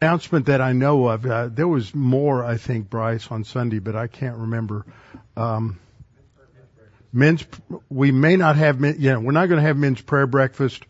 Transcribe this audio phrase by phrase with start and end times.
[0.00, 1.26] announcement that I know of.
[1.26, 4.86] Uh, there was more, I think, Bryce, on Sunday, but I can't remember.
[5.36, 5.80] Um,
[7.12, 7.44] men's,
[7.88, 10.84] we may not have, men, yeah, we're not going to have men's prayer breakfast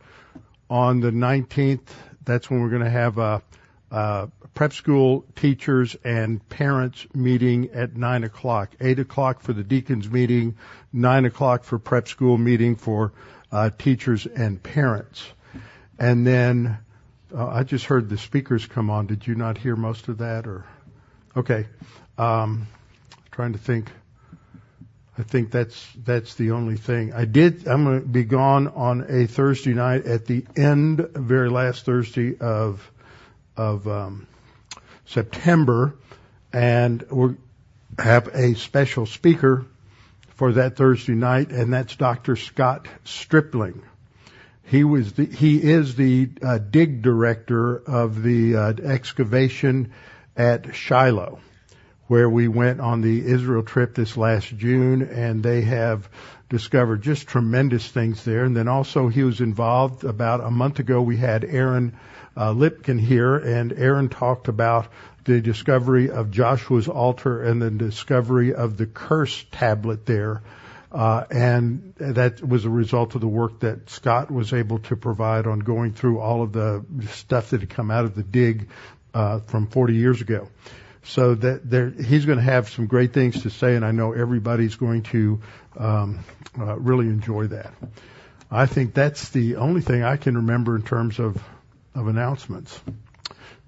[0.69, 1.89] on the 19th.
[2.23, 3.43] That's when we're going to have a,
[3.91, 8.75] a prep school teachers and parents meeting at nine o'clock.
[8.79, 10.59] Eight o'clock for the deacons meeting,
[10.93, 13.15] nine o'clock for prep school meeting for
[13.51, 15.25] uh, teachers and parents.
[15.99, 16.77] And then
[17.35, 19.07] uh, I just heard the speakers come on.
[19.07, 20.65] Did you not hear most of that, or
[21.37, 21.67] okay?
[22.17, 22.67] Um,
[23.31, 23.91] trying to think.
[25.19, 27.13] I think that's that's the only thing.
[27.13, 27.67] I did.
[27.67, 32.39] I'm going to be gone on a Thursday night at the end, very last Thursday
[32.39, 32.89] of
[33.57, 34.27] of um,
[35.07, 35.97] September,
[36.53, 37.37] and we'll
[37.99, 39.67] have a special speaker
[40.37, 42.37] for that Thursday night, and that's Dr.
[42.37, 43.83] Scott Stripling.
[44.69, 49.93] He was the, he is the uh, dig director of the uh, excavation
[50.37, 51.41] at Shiloh
[52.09, 56.09] where we went on the Israel trip this last June, and they have
[56.49, 58.45] discovered just tremendous things there.
[58.45, 61.03] And then also he was involved about a month ago.
[61.03, 61.95] We had Aaron
[62.35, 64.89] uh, Lipkin here, and Aaron talked about
[65.25, 70.41] the discovery of Joshua's altar and the discovery of the curse tablet there.
[70.91, 75.47] Uh, and that was a result of the work that Scott was able to provide
[75.47, 78.69] on going through all of the stuff that had come out of the dig
[79.13, 80.49] uh, from 40 years ago.
[81.03, 84.13] So that there, he's going to have some great things to say, and I know
[84.13, 85.41] everybody's going to
[85.77, 86.25] um,
[86.59, 87.73] uh, really enjoy that.
[88.51, 91.43] I think that's the only thing I can remember in terms of
[91.95, 92.79] of announcements.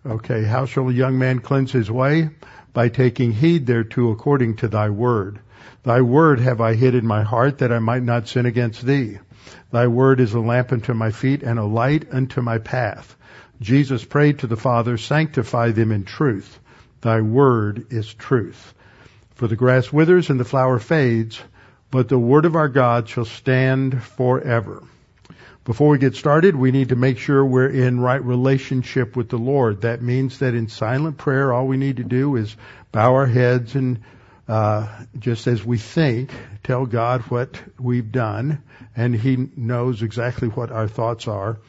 [0.06, 2.30] Okay, how shall a young man cleanse his way?
[2.72, 5.40] By taking heed thereto according to thy word.
[5.82, 9.18] Thy word have I hid in my heart that I might not sin against thee.
[9.70, 13.16] Thy word is a lamp unto my feet and a light unto my path.
[13.60, 16.60] Jesus prayed to the Father, sanctify them in truth.
[17.00, 18.74] Thy word is truth.
[19.34, 21.40] For the grass withers and the flower fades,
[21.90, 24.82] but the word of our God shall stand forever.
[25.64, 29.38] Before we get started, we need to make sure we're in right relationship with the
[29.38, 29.82] Lord.
[29.82, 32.54] That means that in silent prayer, all we need to do is
[32.92, 34.00] bow our heads and
[34.50, 36.32] uh, just as we think,
[36.64, 38.64] tell God what we've done,
[38.96, 41.60] and He knows exactly what our thoughts are,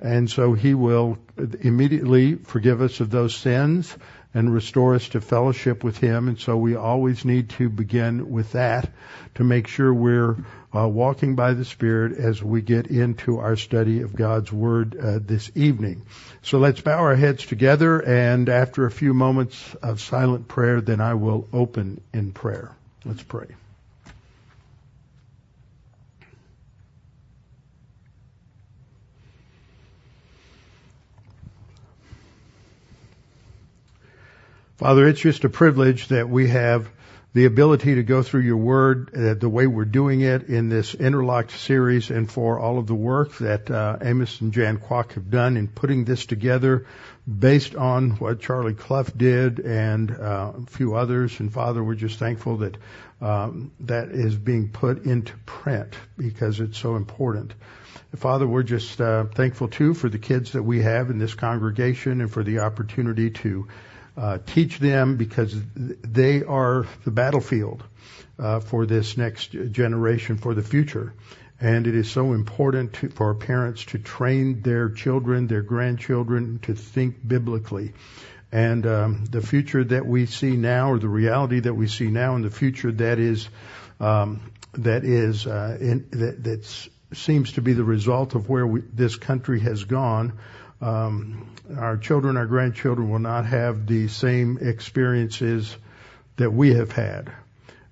[0.00, 3.94] and so He will immediately forgive us of those sins
[4.32, 6.28] and restore us to fellowship with Him.
[6.28, 8.90] And so we always need to begin with that
[9.34, 10.36] to make sure we're
[10.74, 15.18] uh, walking by the Spirit as we get into our study of God's Word uh,
[15.20, 16.02] this evening.
[16.42, 21.00] So let's bow our heads together and after a few moments of silent prayer, then
[21.00, 22.70] I will open in prayer.
[23.04, 23.46] Let's pray.
[34.80, 36.88] Father, it's just a privilege that we have
[37.34, 40.94] the ability to go through your word uh, the way we're doing it in this
[40.94, 45.30] interlocked series and for all of the work that uh, Amos and Jan Kwok have
[45.30, 46.86] done in putting this together
[47.28, 51.38] based on what Charlie Clough did and uh, a few others.
[51.40, 52.78] And Father, we're just thankful that
[53.20, 57.52] um, that is being put into print because it's so important.
[58.16, 62.22] Father, we're just uh, thankful too for the kids that we have in this congregation
[62.22, 63.68] and for the opportunity to
[64.16, 67.82] uh, teach them because they are the battlefield
[68.38, 71.14] uh, for this next generation, for the future.
[71.60, 76.74] And it is so important to, for parents to train their children, their grandchildren, to
[76.74, 77.92] think biblically.
[78.50, 82.34] And um, the future that we see now, or the reality that we see now,
[82.36, 83.48] in the future that is
[84.00, 84.40] um,
[84.72, 89.16] that is uh, in, that that seems to be the result of where we, this
[89.16, 90.38] country has gone
[90.80, 91.46] um,
[91.78, 95.76] our children, our grandchildren will not have the same experiences
[96.36, 97.32] that we have had.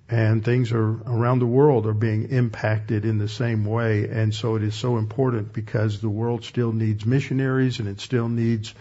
[0.09, 4.09] And things are around the world are being impacted in the same way.
[4.09, 8.27] And so it is so important because the world still needs missionaries and it still
[8.27, 8.73] needs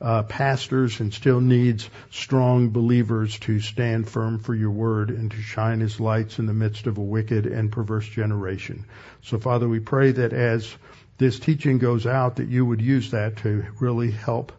[0.00, 5.40] uh, pastors and still needs strong believers to stand firm for your word and to
[5.40, 8.84] shine as lights in the midst of a wicked and perverse generation.
[9.22, 10.72] So Father, we pray that as
[11.18, 14.52] this teaching goes out, that you would use that to really help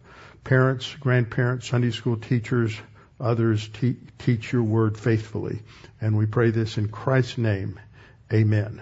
[0.43, 2.75] parents, grandparents, Sunday school teachers,
[3.19, 5.59] others te- teach your word faithfully.
[6.01, 7.79] And we pray this in Christ's name.
[8.31, 8.81] Amen.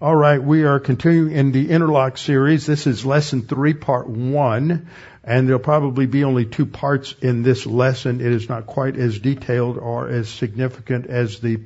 [0.00, 2.66] All right, we are continuing in the interlock series.
[2.66, 4.88] This is lesson three, part one,
[5.22, 8.20] and there'll probably be only two parts in this lesson.
[8.20, 11.60] It is not quite as detailed or as significant as the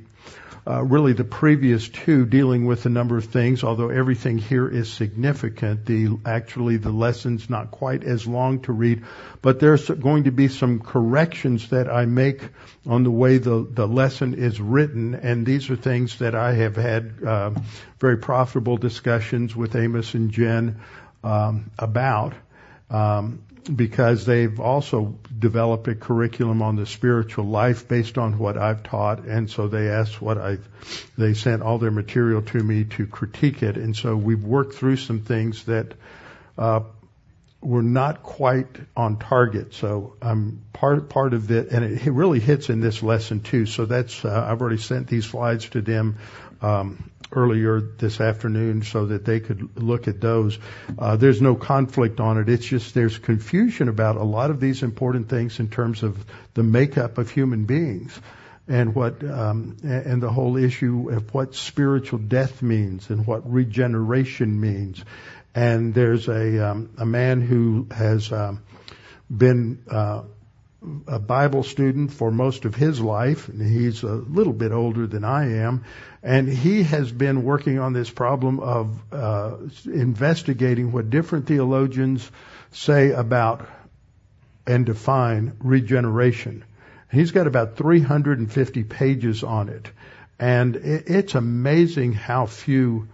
[0.67, 4.91] uh, really the previous two dealing with a number of things, although everything here is
[4.91, 5.85] significant.
[5.85, 9.05] The, actually the lesson's not quite as long to read,
[9.41, 12.41] but there's going to be some corrections that I make
[12.85, 16.75] on the way the, the lesson is written, and these are things that I have
[16.75, 17.51] had, uh,
[17.99, 20.81] very profitable discussions with Amos and Jen,
[21.23, 22.33] um, about.
[22.89, 23.43] Um,
[23.75, 29.25] because they've also developed a curriculum on the spiritual life based on what I've taught,
[29.25, 30.57] and so they asked what I,
[31.17, 34.97] they sent all their material to me to critique it, and so we've worked through
[34.97, 35.93] some things that
[36.57, 36.81] uh,
[37.61, 39.73] were not quite on target.
[39.73, 43.65] So I'm part part of it, and it really hits in this lesson too.
[43.65, 46.17] So that's uh, I've already sent these slides to them.
[46.61, 50.57] Um, earlier this afternoon so that they could look at those.
[50.97, 52.49] Uh, there's no conflict on it.
[52.49, 56.17] It's just there's confusion about a lot of these important things in terms of
[56.53, 58.17] the makeup of human beings
[58.67, 64.59] and what um, and the whole issue of what spiritual death means and what regeneration
[64.59, 65.03] means.
[65.55, 68.61] And there's a um, a man who has um,
[69.29, 70.23] been uh,
[71.07, 73.49] a Bible student for most of his life.
[73.51, 75.85] He's a little bit older than I am,
[76.27, 82.29] and he has been working on this problem of uh, investigating what different theologians
[82.71, 83.65] say about
[84.67, 86.65] and define regeneration.
[87.09, 89.89] He's got about 350 pages on it,
[90.37, 93.07] and it's amazing how few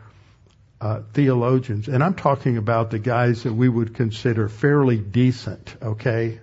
[0.81, 6.39] uh, theologians, and I'm talking about the guys that we would consider fairly decent, okay,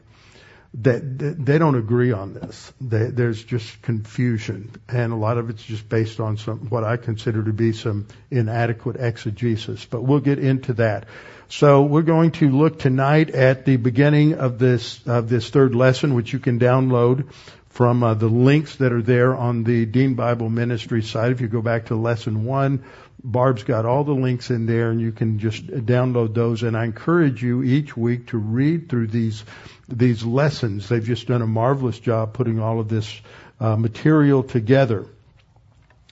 [0.74, 2.72] that, they don't agree on this.
[2.80, 6.96] They, there's just confusion, and a lot of it's just based on some what I
[6.96, 9.84] consider to be some inadequate exegesis.
[9.84, 11.06] But we'll get into that.
[11.48, 16.14] So we're going to look tonight at the beginning of this of this third lesson,
[16.14, 17.32] which you can download
[17.70, 21.32] from uh, the links that are there on the Dean Bible Ministry site.
[21.32, 22.84] If you go back to lesson one,
[23.22, 26.62] Barb's got all the links in there and you can just download those.
[26.62, 29.44] And I encourage you each week to read through these,
[29.90, 30.88] these lessons.
[30.88, 33.20] They've just done a marvelous job putting all of this
[33.58, 35.06] uh, material together.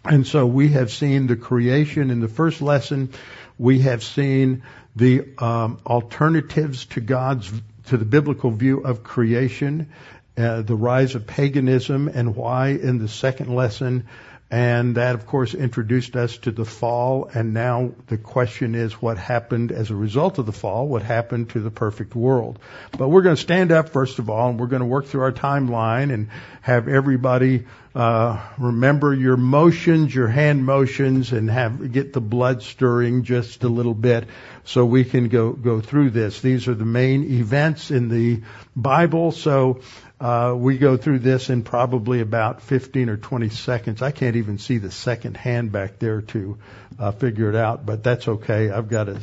[0.05, 3.11] And so we have seen the creation in the first lesson.
[3.59, 4.63] We have seen
[4.97, 7.53] the um, alternatives to God's
[7.87, 9.91] to the biblical view of creation,
[10.37, 14.07] uh, the rise of paganism, and why in the second lesson
[14.51, 17.31] and that, of course, introduced us to the fall.
[17.35, 20.89] And now the question is what happened as a result of the fall?
[20.89, 22.59] What happened to the perfect world?
[22.97, 25.23] But we're going to stand up first of all, and we're going to work through
[25.23, 26.29] our timeline and
[26.63, 27.67] have everybody
[27.99, 33.69] uh, remember your motions, your hand motions, and have get the blood stirring just a
[33.69, 34.29] little bit,
[34.63, 36.41] so we can go go through this.
[36.41, 38.43] These are the main events in the
[38.77, 39.33] Bible.
[39.33, 39.81] So
[40.21, 44.03] uh, we go through this in probably about 15 or 20 seconds.
[44.03, 46.59] I can't even see the second hand back there to
[46.99, 48.71] uh, figure it out, but that's okay.
[48.71, 49.21] I've got a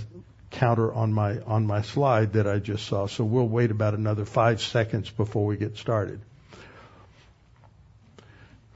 [0.52, 4.24] counter on my on my slide that I just saw, so we'll wait about another
[4.24, 6.22] five seconds before we get started.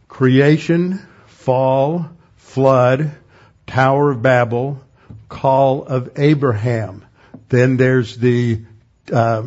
[0.10, 3.12] Creation, fall, flood,
[3.66, 4.82] Tower of Babel,
[5.30, 7.06] call of Abraham.
[7.48, 8.66] Then there's the
[9.12, 9.44] uh,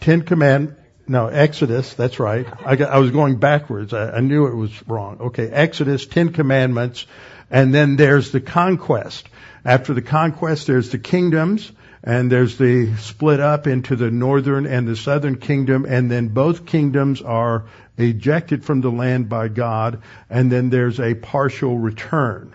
[0.00, 0.76] Ten Command,
[1.08, 2.46] no, Exodus, that's right.
[2.64, 3.92] I, got, I was going backwards.
[3.94, 5.18] I, I knew it was wrong.
[5.20, 7.06] Okay, Exodus, Ten Commandments,
[7.50, 9.28] and then there's the conquest.
[9.64, 11.72] After the conquest, there's the kingdoms,
[12.04, 16.66] and there's the split up into the northern and the southern kingdom, and then both
[16.66, 17.64] kingdoms are
[17.96, 22.54] ejected from the land by God, and then there's a partial return.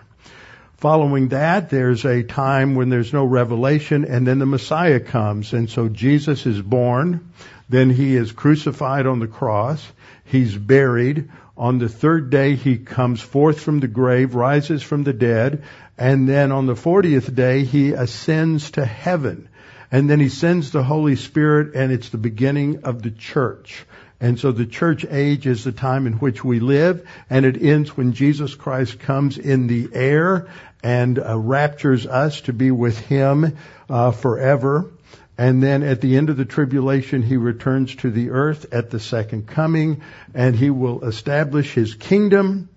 [0.78, 5.70] Following that, there's a time when there's no revelation, and then the Messiah comes, and
[5.70, 7.32] so Jesus is born.
[7.68, 9.84] Then he is crucified on the cross.
[10.24, 11.30] He's buried.
[11.56, 15.62] On the third day, he comes forth from the grave, rises from the dead,
[15.96, 19.48] and then on the 40th day, he ascends to heaven.
[19.92, 23.86] And then he sends the Holy Spirit, and it's the beginning of the church.
[24.20, 27.96] And so the church age is the time in which we live, and it ends
[27.96, 30.48] when Jesus Christ comes in the air
[30.82, 33.56] and uh, raptures us to be with him
[33.88, 34.90] uh, forever.
[35.36, 39.00] And then at the end of the tribulation, he returns to the earth at the
[39.00, 42.68] second coming and he will establish his kingdom.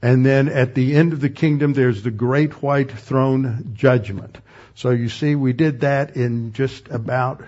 [0.00, 4.38] And then at the end of the kingdom, there's the great white throne judgment.
[4.74, 7.42] So you see, we did that in just about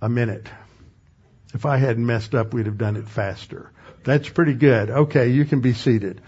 [0.00, 0.48] a minute.
[1.54, 3.70] If I hadn't messed up, we'd have done it faster.
[4.04, 4.90] That's pretty good.
[4.90, 6.20] Okay, you can be seated.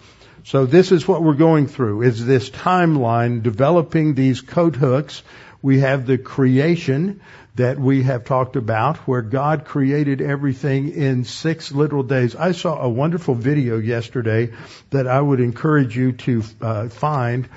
[0.44, 5.22] So this is what we're going through, is this timeline developing these coat hooks.
[5.62, 7.22] We have the creation,
[7.56, 12.34] that we have talked about where God created everything in six literal days.
[12.34, 14.52] I saw a wonderful video yesterday
[14.90, 17.48] that I would encourage you to uh, find.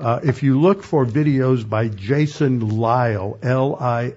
[0.00, 4.14] Uh, if you look for videos by Jason Lisle, L-I-S-L-E,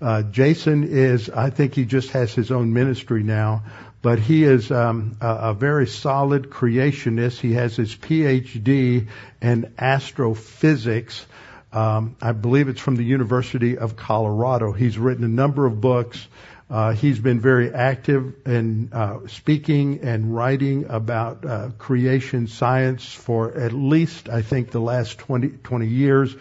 [0.00, 3.64] uh, Jason is, I think he just has his own ministry now,
[4.00, 7.40] but he is um, a, a, very solid creationist.
[7.40, 9.08] He has his PhD
[9.42, 11.26] in astrophysics.
[11.72, 14.72] Um, I believe it's from the University of Colorado.
[14.72, 16.26] He's written a number of books.
[16.70, 23.54] Uh, he's been very active in uh, speaking and writing about uh, creation science for
[23.54, 26.34] at least, I think, the last 20, 20 years.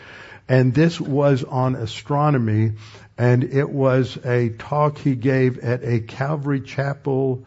[0.49, 2.73] And this was on astronomy,
[3.17, 7.43] and it was a talk he gave at a Calvary Chapel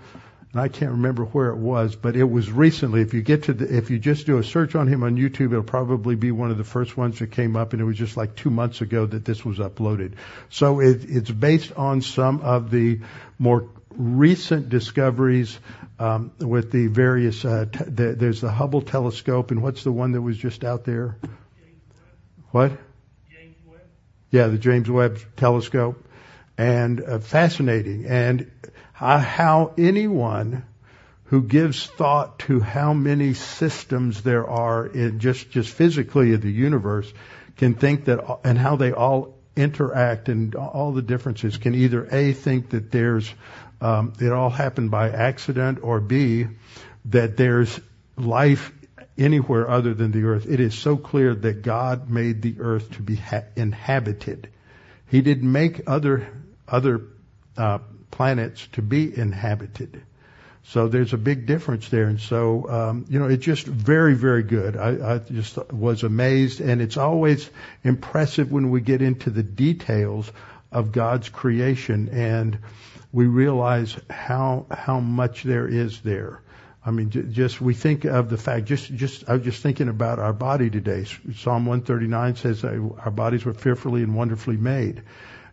[0.52, 3.02] and I can't remember where it was, but it was recently.
[3.02, 5.52] If you get to the, if you just do a search on him on YouTube,
[5.52, 8.16] it'll probably be one of the first ones that came up, and it was just
[8.16, 10.14] like two months ago that this was uploaded.
[10.48, 13.00] So it, it's based on some of the
[13.38, 15.56] more recent discoveries
[16.00, 17.44] um, with the various.
[17.44, 20.84] Uh, t- the, there's the Hubble telescope, and what's the one that was just out
[20.84, 21.16] there?
[22.50, 22.72] What?
[23.30, 23.82] James Webb.
[24.32, 26.04] Yeah, the James Webb telescope,
[26.58, 28.06] and uh, fascinating.
[28.06, 28.50] And
[29.00, 30.64] how anyone
[31.24, 36.50] who gives thought to how many systems there are in just, just physically in the
[36.50, 37.10] universe
[37.56, 42.32] can think that, and how they all interact and all the differences can either A,
[42.32, 43.32] think that there's,
[43.80, 46.46] um, it all happened by accident or B,
[47.06, 47.80] that there's
[48.16, 48.72] life
[49.16, 50.46] anywhere other than the earth.
[50.48, 54.48] It is so clear that God made the earth to be ha- inhabited.
[55.06, 56.28] He didn't make other,
[56.66, 57.02] other,
[57.56, 57.78] uh,
[58.10, 60.02] planets to be inhabited.
[60.64, 62.04] So there's a big difference there.
[62.04, 64.76] And so, um, you know, it's just very, very good.
[64.76, 66.60] I, I just was amazed.
[66.60, 67.48] And it's always
[67.82, 70.30] impressive when we get into the details
[70.70, 72.58] of God's creation and
[73.12, 76.40] we realize how, how much there is there.
[76.84, 78.64] I mean, just we think of the fact.
[78.64, 81.04] Just, just I was just thinking about our body today.
[81.04, 85.02] Psalm 139 says our bodies were fearfully and wonderfully made.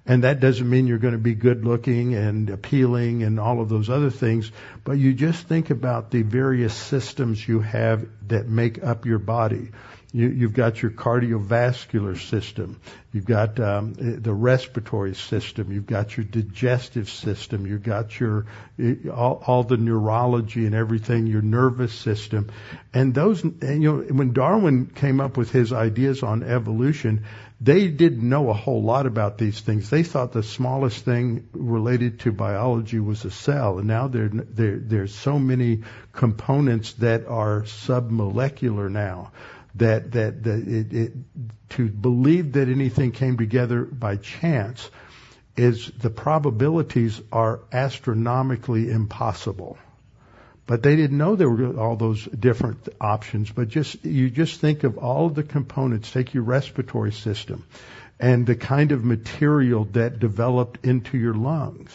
[0.07, 3.67] And that doesn't mean you're going to be good looking and appealing and all of
[3.67, 4.49] those other things,
[4.85, 9.71] but you just think about the various systems you have that make up your body.
[10.13, 12.79] You, have got your cardiovascular system.
[13.11, 15.69] You've got um, the respiratory system.
[15.69, 17.67] You've got your digestive system.
[17.67, 18.45] You've got your
[19.13, 21.27] all, all the neurology and everything.
[21.27, 22.49] Your nervous system,
[22.93, 23.43] and those.
[23.43, 27.25] And, you know, when Darwin came up with his ideas on evolution,
[27.59, 29.89] they didn't know a whole lot about these things.
[29.89, 34.77] They thought the smallest thing related to biology was a cell, and now there, there,
[34.77, 39.31] there's so many components that are submolecular now
[39.75, 41.13] that that, that it, it,
[41.69, 44.89] to believe that anything came together by chance
[45.55, 49.77] is the probabilities are astronomically impossible.
[50.67, 53.49] But they didn't know there were all those different options.
[53.49, 57.65] But just, you just think of all of the components, take your respiratory system
[58.19, 61.91] and the kind of material that developed into your lungs.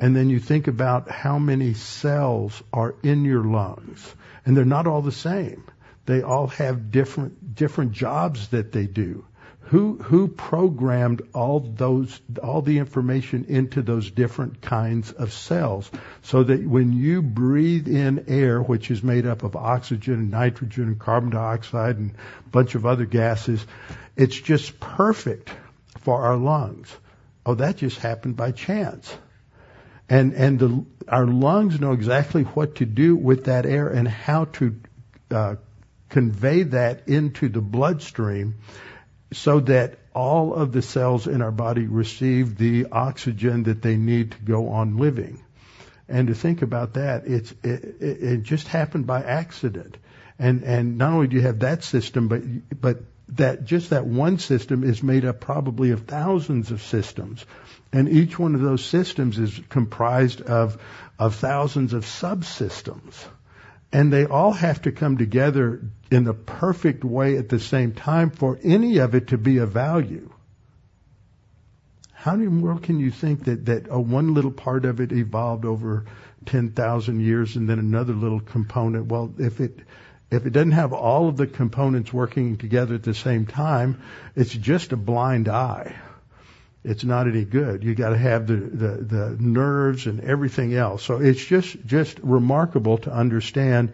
[0.00, 4.14] And then you think about how many cells are in your lungs.
[4.44, 5.62] And they're not all the same.
[6.06, 9.24] They all have different, different jobs that they do.
[9.72, 16.42] Who, who programmed all those, all the information into those different kinds of cells so
[16.42, 20.98] that when you breathe in air, which is made up of oxygen and nitrogen and
[20.98, 23.66] carbon dioxide and a bunch of other gases,
[24.14, 25.50] it's just perfect
[26.00, 26.94] for our lungs.
[27.46, 29.16] Oh, that just happened by chance.
[30.06, 34.44] And, and the, our lungs know exactly what to do with that air and how
[34.44, 34.76] to
[35.30, 35.56] uh,
[36.10, 38.56] convey that into the bloodstream
[39.32, 44.32] so that all of the cells in our body receive the oxygen that they need
[44.32, 45.42] to go on living.
[46.08, 49.96] And to think about that, it's, it, it just happened by accident.
[50.38, 52.42] And, and not only do you have that system, but,
[52.78, 53.02] but
[53.36, 57.44] that just that one system is made up probably of thousands of systems.
[57.92, 60.82] And each one of those systems is comprised of,
[61.18, 63.14] of thousands of subsystems.
[63.92, 68.30] And they all have to come together in the perfect way at the same time
[68.30, 70.30] for any of it to be of value.
[72.12, 75.12] How in the world can you think that, that a one little part of it
[75.12, 76.04] evolved over
[76.46, 79.06] 10,000 years and then another little component?
[79.06, 79.80] Well, if it,
[80.30, 84.02] if it doesn't have all of the components working together at the same time,
[84.36, 85.96] it's just a blind eye
[86.84, 87.84] it's not any good.
[87.84, 91.02] You got to have the, the, the nerves and everything else.
[91.04, 93.92] So it's just just remarkable to understand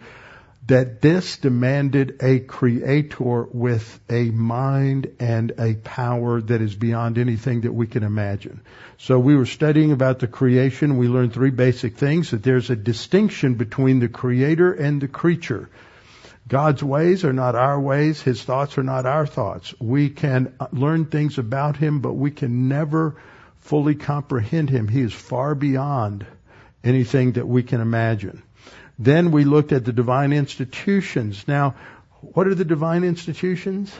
[0.69, 7.61] that this demanded a creator with a mind and a power that is beyond anything
[7.61, 8.61] that we can imagine.
[8.97, 10.97] So we were studying about the creation.
[10.97, 15.69] We learned three basic things, that there's a distinction between the creator and the creature.
[16.49, 18.21] God's ways are not our ways.
[18.21, 19.73] His thoughts are not our thoughts.
[19.79, 23.15] We can learn things about Him, but we can never
[23.59, 24.87] fully comprehend Him.
[24.87, 26.25] He is far beyond
[26.83, 28.41] anything that we can imagine.
[28.97, 31.47] Then we looked at the divine institutions.
[31.47, 31.75] Now,
[32.21, 33.93] what are the divine institutions?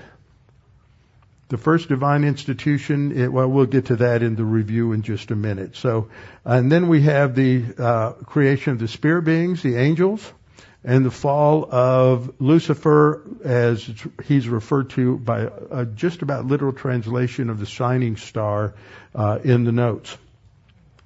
[1.50, 5.30] The first divine institution, it, well, we'll get to that in the review in just
[5.30, 5.76] a minute.
[5.76, 6.10] So,
[6.44, 10.34] and then we have the uh, creation of the spirit beings, the angels,
[10.84, 13.90] and the fall of Lucifer, as
[14.24, 18.76] he's referred to by uh, just about literal translation of the shining star
[19.14, 20.18] uh, in the notes.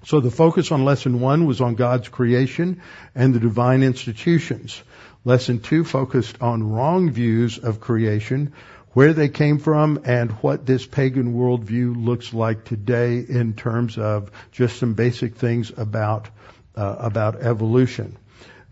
[0.05, 2.81] So the focus on lesson one was on God's creation
[3.15, 4.81] and the divine institutions.
[5.25, 8.53] Lesson two focused on wrong views of creation,
[8.91, 14.29] where they came from, and what this pagan worldview looks like today in terms of
[14.51, 16.29] just some basic things about
[16.75, 18.17] uh, about evolution.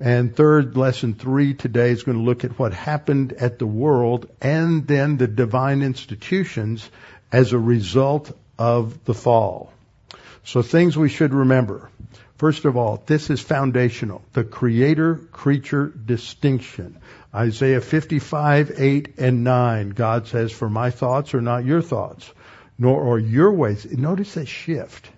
[0.02, 4.28] And third, lesson three today is going to look at what happened at the world
[4.42, 6.90] and then the divine institutions
[7.32, 9.72] as a result of the fall.
[10.44, 11.92] So things we should remember.
[12.38, 14.24] First of all, this is foundational.
[14.34, 17.00] The creator-creature distinction.
[17.32, 19.90] Isaiah 55, 8, and 9.
[19.90, 22.28] God says, for my thoughts are not your thoughts,
[22.80, 23.86] nor are your ways.
[23.86, 25.12] Notice that shift.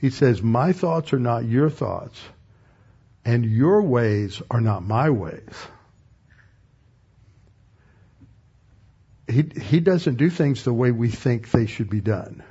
[0.00, 2.18] He says, my thoughts are not your thoughts,
[3.26, 5.66] and your ways are not my ways.
[9.26, 12.44] He, he doesn't do things the way we think they should be done.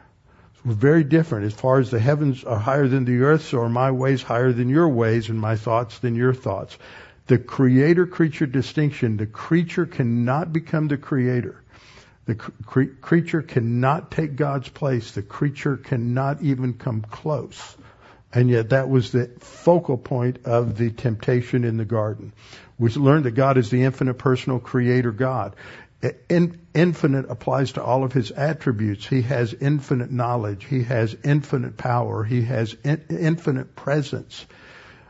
[0.66, 1.46] We're very different.
[1.46, 4.52] As far as the heavens are higher than the earth, so are my ways higher
[4.52, 6.78] than your ways, and my thoughts than your thoughts.
[7.28, 11.64] The creator creature distinction, the creature cannot become the creator.
[12.26, 15.12] The cre- creature cannot take God's place.
[15.12, 17.78] The creature cannot even come close.
[18.36, 22.34] And yet that was the focal point of the temptation in the garden.
[22.78, 25.56] We learned that God is the infinite personal creator God.
[26.28, 29.08] In, infinite applies to all of his attributes.
[29.08, 30.66] He has infinite knowledge.
[30.66, 32.26] He has infinite power.
[32.26, 34.46] He has in, infinite presence.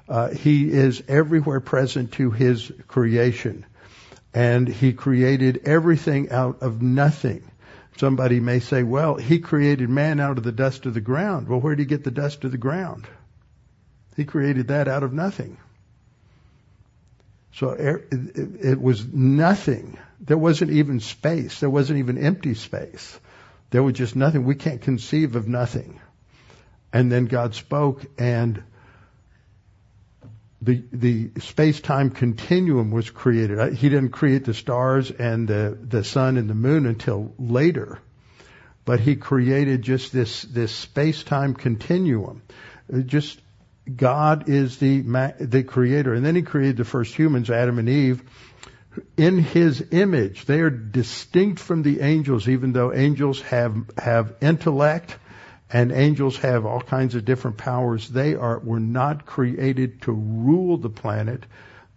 [0.08, 3.66] Uh, he is everywhere present to his creation.
[4.36, 7.42] And he created everything out of nothing.
[7.98, 11.48] Somebody may say, well, he created man out of the dust of the ground.
[11.48, 13.08] Well, where did he get the dust of the ground?
[14.16, 15.58] He created that out of nothing.
[17.54, 19.98] So it was nothing.
[20.20, 21.60] There wasn't even space.
[21.60, 23.18] There wasn't even empty space.
[23.70, 24.44] There was just nothing.
[24.44, 26.00] We can't conceive of nothing.
[26.92, 28.64] And then God spoke and
[30.62, 33.74] the, the space-time continuum was created.
[33.74, 38.00] He didn't create the stars and the, the sun and the moon until later.
[38.84, 42.42] But he created just this, this space-time continuum.
[43.06, 43.40] Just
[43.94, 45.02] God is the,
[45.40, 46.14] the creator.
[46.14, 48.24] And then he created the first humans, Adam and Eve,
[49.18, 50.46] in his image.
[50.46, 55.18] They are distinct from the angels, even though angels have, have intellect
[55.70, 58.08] and angels have all kinds of different powers.
[58.08, 61.44] They are, were not created to rule the planet.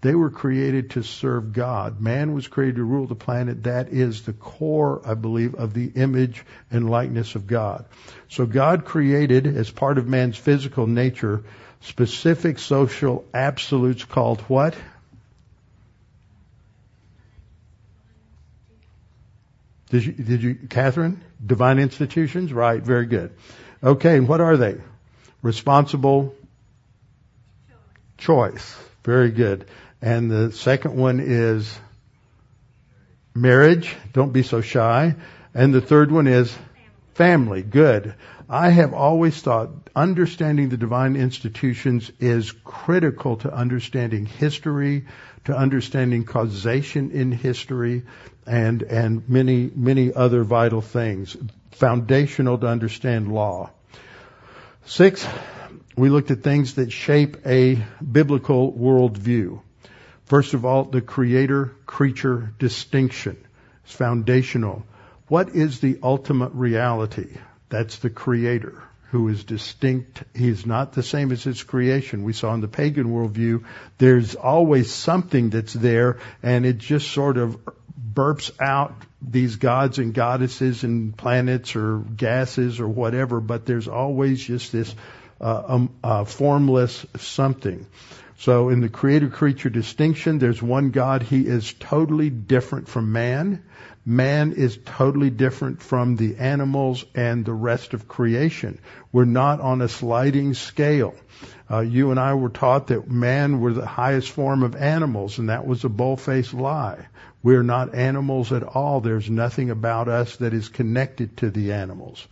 [0.00, 2.00] They were created to serve God.
[2.00, 3.64] Man was created to rule the planet.
[3.64, 7.84] That is the core, I believe, of the image and likeness of God.
[8.28, 11.44] So God created, as part of man's physical nature,
[11.80, 14.74] specific social absolutes called what?
[19.90, 21.20] Did you, did you, Catherine?
[21.44, 22.52] Divine institutions?
[22.52, 23.32] Right, very good.
[23.82, 24.76] Okay, and what are they?
[25.40, 26.34] Responsible
[28.18, 28.76] choice.
[29.04, 29.66] Very good.
[30.02, 31.78] And the second one is
[33.34, 33.96] marriage.
[34.12, 35.14] Don't be so shy.
[35.54, 36.54] And the third one is
[37.18, 37.62] family.
[37.62, 38.14] Good.
[38.48, 45.06] I have always thought understanding the divine institutions is critical to understanding history,
[45.46, 48.04] to understanding causation in history,
[48.46, 51.36] and, and many, many other vital things.
[51.72, 53.70] Foundational to understand law.
[54.86, 55.26] Six,
[55.96, 59.60] we looked at things that shape a biblical worldview.
[60.26, 63.36] First of all, the creator-creature distinction
[63.84, 64.84] is foundational.
[65.28, 67.36] What is the ultimate reality?
[67.68, 70.22] That's the creator who is distinct.
[70.34, 72.24] He's not the same as his creation.
[72.24, 73.64] We saw in the pagan worldview,
[73.96, 77.58] there's always something that's there and it just sort of
[78.14, 84.42] burps out these gods and goddesses and planets or gases or whatever, but there's always
[84.42, 84.94] just this
[85.40, 87.86] uh, um, uh, formless something.
[88.38, 91.22] So in the creator creature distinction, there's one God.
[91.22, 93.64] He is totally different from man.
[94.08, 98.78] Man is totally different from the animals and the rest of creation.
[99.12, 101.14] We're not on a sliding scale.
[101.70, 105.50] Uh, you and I were taught that man were the highest form of animals, and
[105.50, 107.06] that was a bull-faced lie.
[107.42, 109.02] We're not animals at all.
[109.02, 112.26] There's nothing about us that is connected to the animals.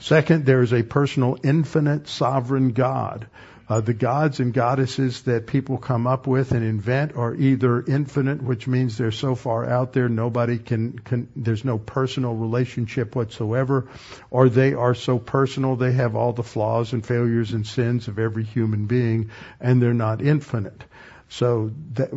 [0.00, 3.28] Second, there is a personal, infinite, sovereign God.
[3.74, 8.40] Uh, the gods and goddesses that people come up with and invent are either infinite,
[8.40, 13.88] which means they're so far out there nobody can, can, there's no personal relationship whatsoever,
[14.30, 18.20] or they are so personal they have all the flaws and failures and sins of
[18.20, 20.84] every human being, and they're not infinite.
[21.28, 22.10] So that,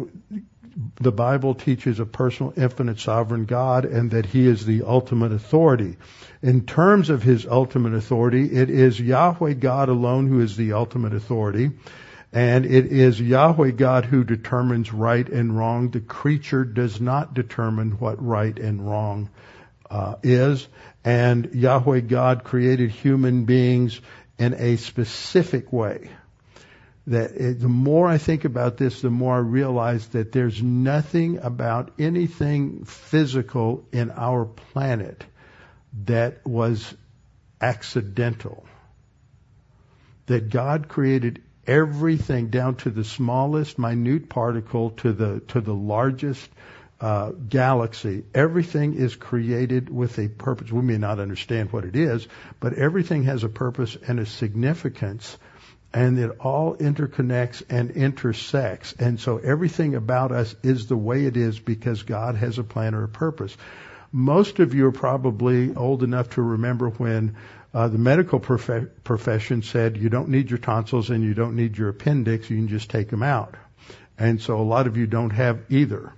[1.01, 5.97] the Bible teaches a personal, infinite, sovereign God and that He is the ultimate authority.
[6.41, 11.13] In terms of His ultimate authority, it is Yahweh God alone who is the ultimate
[11.13, 11.71] authority.
[12.31, 15.89] And it is Yahweh God who determines right and wrong.
[15.89, 19.29] The creature does not determine what right and wrong
[19.89, 20.67] uh, is.
[21.03, 23.99] And Yahweh God created human beings
[24.37, 26.09] in a specific way
[27.07, 31.37] that it, the more I think about this, the more I realize that there's nothing
[31.37, 35.23] about anything physical in our planet
[36.05, 36.93] that was
[37.61, 38.65] accidental.
[40.27, 46.49] That God created everything down to the smallest minute particle to the to the largest
[46.99, 48.23] uh, galaxy.
[48.33, 50.71] Everything is created with a purpose.
[50.71, 52.27] We may not understand what it is,
[52.59, 55.37] but everything has a purpose and a significance
[55.93, 58.93] and it all interconnects and intersects.
[58.99, 62.93] And so everything about us is the way it is because God has a plan
[62.93, 63.55] or a purpose.
[64.11, 67.35] Most of you are probably old enough to remember when
[67.73, 71.77] uh, the medical prof- profession said you don't need your tonsils and you don't need
[71.77, 73.55] your appendix, you can just take them out.
[74.17, 76.13] And so a lot of you don't have either.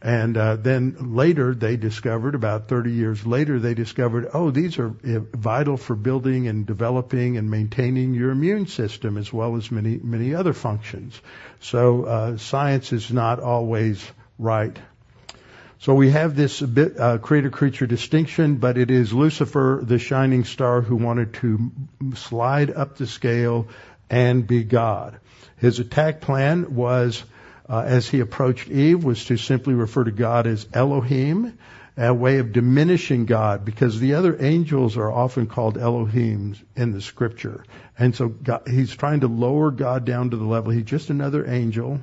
[0.00, 4.88] And uh, then later they discovered, about 30 years later, they discovered, oh, these are
[4.88, 9.98] uh, vital for building and developing and maintaining your immune system as well as many,
[10.00, 11.20] many other functions.
[11.60, 14.78] So uh, science is not always right.
[15.80, 20.80] So we have this bit, uh, creator-creature distinction, but it is Lucifer, the shining star,
[20.80, 21.70] who wanted to
[22.14, 23.68] slide up the scale
[24.10, 25.20] and be God.
[25.56, 27.22] His attack plan was
[27.68, 31.56] uh, as he approached Eve was to simply refer to God as Elohim,
[31.96, 37.00] a way of diminishing God, because the other angels are often called Elohims in the
[37.00, 37.64] scripture.
[37.96, 41.46] And so God, he's trying to lower God down to the level, he's just another
[41.48, 42.00] angel.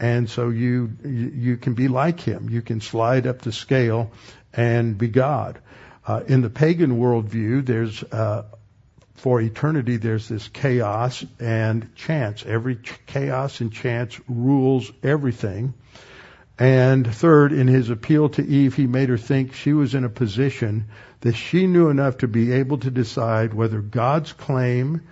[0.00, 2.48] And so you, you can be like him.
[2.48, 4.10] You can slide up the scale
[4.52, 5.60] and be God.
[6.06, 8.44] Uh, in the pagan worldview, there's uh,
[9.20, 12.46] for eternity, there's this chaos and chance.
[12.46, 15.74] Every chaos and chance rules everything.
[16.58, 20.08] And third, in his appeal to Eve, he made her think she was in a
[20.08, 20.86] position
[21.20, 25.02] that she knew enough to be able to decide whether God's claim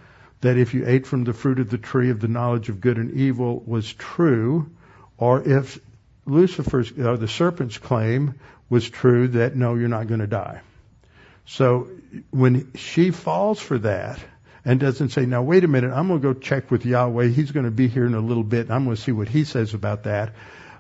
[0.41, 2.97] that if you ate from the fruit of the tree of the knowledge of good
[2.97, 4.71] and evil was true,
[5.19, 5.79] or if
[6.25, 8.39] Lucifer's, or the serpent's claim
[8.71, 10.61] was true that no, you're not going to die.
[11.47, 11.89] So
[12.31, 14.21] when she falls for that
[14.65, 17.29] and doesn't say, now wait a minute, I'm going to go check with Yahweh.
[17.29, 18.71] He's going to be here in a little bit.
[18.71, 20.35] I'm going to see what he says about that.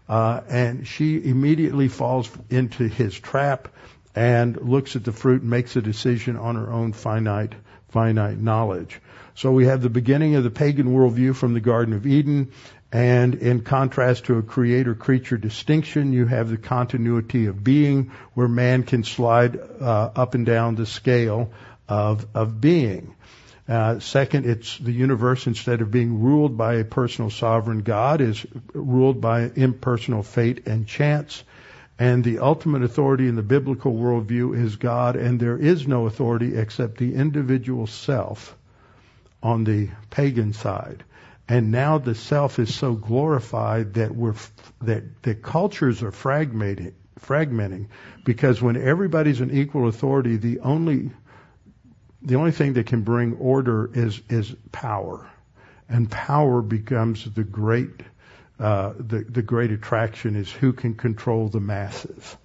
[0.08, 3.68] Uh, and she immediately falls into his trap
[4.14, 7.54] and looks at the fruit and makes a decision on her own finite,
[7.88, 9.00] finite knowledge.
[9.34, 12.50] So we have the beginning of the pagan worldview from the Garden of Eden,
[12.90, 18.48] and in contrast to a creator creature distinction, you have the continuity of being where
[18.48, 21.50] man can slide uh, up and down the scale
[21.86, 23.14] of, of being.
[23.68, 28.46] Uh, second, it's the universe instead of being ruled by a personal sovereign God is
[28.72, 31.44] ruled by impersonal fate and chance.
[31.98, 36.56] And the ultimate authority in the biblical worldview is God, and there is no authority
[36.56, 38.56] except the individual self
[39.42, 41.04] on the pagan side.
[41.48, 44.34] And now the self is so glorified that we're
[44.82, 47.86] that the cultures are fragmenting, fragmenting,
[48.24, 51.10] because when everybody's an equal authority, the only
[52.20, 55.30] the only thing that can bring order is is power,
[55.88, 58.02] and power becomes the great
[58.60, 62.36] uh, the the great attraction is who can control the masses.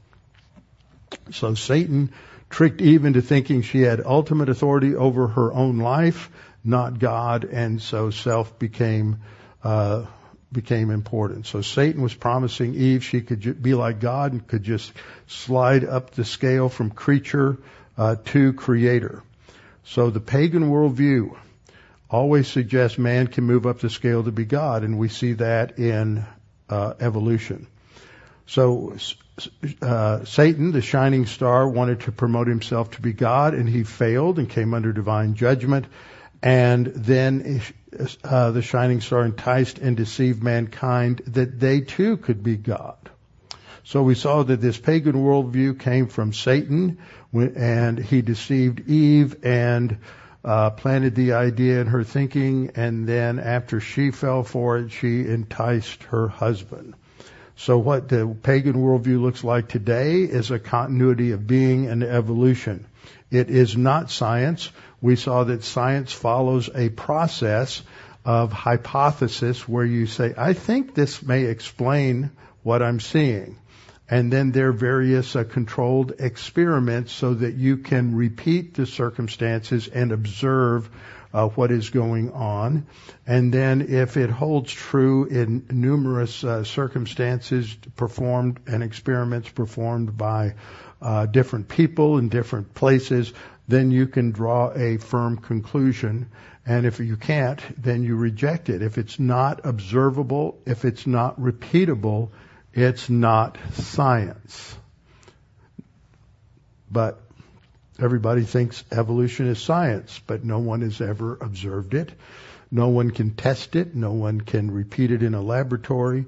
[1.31, 2.13] So Satan
[2.49, 6.29] tricked Eve into thinking she had ultimate authority over her own life
[6.63, 9.19] not God, and so self became
[9.63, 10.05] uh,
[10.51, 11.47] became important.
[11.47, 14.91] So Satan was promising Eve she could be like God and could just
[15.27, 17.57] slide up the scale from creature
[17.97, 19.23] uh, to creator.
[19.85, 21.35] So the pagan worldview
[22.09, 25.79] always suggests man can move up the scale to be God, and we see that
[25.79, 26.25] in
[26.69, 27.67] uh, evolution.
[28.45, 28.95] So
[29.81, 34.37] uh, Satan, the shining star, wanted to promote himself to be God, and he failed
[34.37, 35.85] and came under divine judgment.
[36.43, 37.61] And then
[38.21, 42.97] uh, the shining star enticed and deceived mankind that they too could be God.
[43.85, 46.99] So we saw that this pagan worldview came from Satan,
[47.33, 49.97] and he deceived Eve and
[50.43, 55.25] uh, planted the idea in her thinking, and then after she fell for it, she
[55.25, 56.93] enticed her husband.
[57.55, 62.85] So what the pagan worldview looks like today is a continuity of being and evolution.
[63.33, 64.69] It is not science.
[65.01, 67.81] We saw that science follows a process
[68.23, 72.29] of hypothesis where you say, I think this may explain
[72.61, 73.57] what I'm seeing.
[74.07, 79.87] And then there are various uh, controlled experiments so that you can repeat the circumstances
[79.87, 80.89] and observe
[81.33, 82.85] uh, what is going on.
[83.25, 90.53] And then if it holds true in numerous uh, circumstances performed and experiments performed by
[91.03, 93.31] uh, different people in different places,
[93.67, 96.31] then you can draw a firm conclusion.
[96.65, 98.81] And if you can't, then you reject it.
[98.81, 102.29] If it's not observable, if it's not repeatable,
[102.73, 104.75] it's not science.
[106.89, 107.23] But
[107.99, 112.11] Everybody thinks evolution is science, but no one has ever observed it.
[112.71, 113.93] No one can test it.
[113.93, 116.25] No one can repeat it in a laboratory.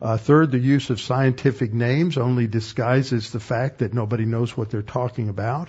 [0.00, 4.70] Uh, third, the use of scientific names only disguises the fact that nobody knows what
[4.70, 5.68] they're talking about.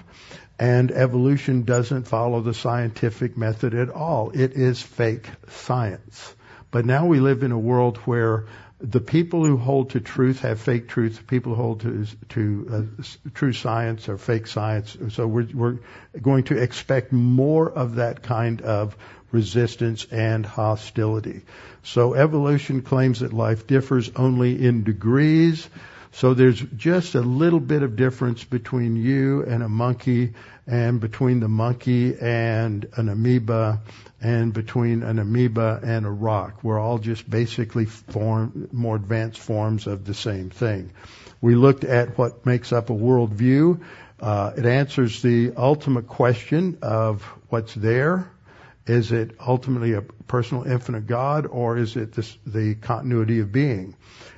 [0.59, 4.31] And evolution doesn't follow the scientific method at all.
[4.31, 6.35] It is fake science.
[6.69, 8.45] But now we live in a world where
[8.81, 11.17] the people who hold to truth have fake truth.
[11.17, 12.67] The people who hold to to
[13.01, 14.95] uh, true science are fake science.
[15.09, 15.79] So we're we're
[16.21, 18.95] going to expect more of that kind of
[19.31, 21.41] resistance and hostility.
[21.83, 25.69] So evolution claims that life differs only in degrees.
[26.11, 30.33] So there's just a little bit of difference between you and a monkey
[30.65, 33.81] and between the monkey and an amoeba
[34.21, 36.63] and between an amoeba and a rock.
[36.63, 40.91] We're all just basically form, more advanced forms of the same thing.
[41.41, 43.81] We looked at what makes up a worldview.
[44.19, 48.29] Uh, it answers the ultimate question of what's there.
[48.89, 53.95] Is it ultimately a personal infinite God or is it this, the continuity of being?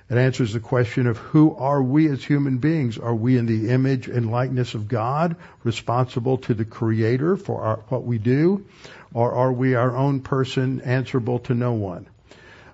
[0.10, 2.98] It answers the question of who are we as human beings?
[2.98, 7.76] Are we in the image and likeness of God, responsible to the Creator for our,
[7.88, 8.66] what we do?
[9.14, 12.08] Or are we our own person, answerable to no one?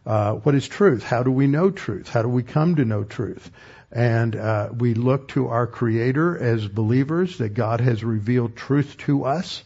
[0.04, 1.04] Uh, what is truth?
[1.04, 2.10] How do we know truth?
[2.10, 3.52] How do we come to know truth?
[3.92, 9.26] And uh, we look to our Creator as believers that God has revealed truth to
[9.26, 9.64] us,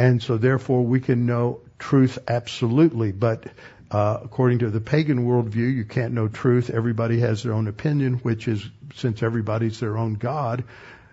[0.00, 3.12] and so therefore we can know truth absolutely.
[3.12, 3.44] But
[3.90, 6.70] uh, according to the pagan worldview, you can't know truth.
[6.70, 10.64] Everybody has their own opinion, which is, since everybody's their own God,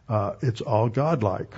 [0.08, 1.54] uh, it's all godlike.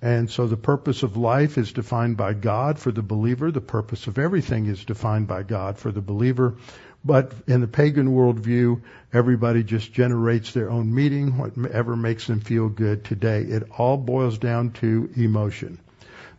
[0.00, 3.50] And so the purpose of life is defined by God for the believer.
[3.50, 6.58] The purpose of everything is defined by God for the believer.
[7.04, 12.68] But in the pagan worldview, everybody just generates their own meaning, whatever makes them feel
[12.68, 13.42] good today.
[13.42, 15.80] It all boils down to emotion.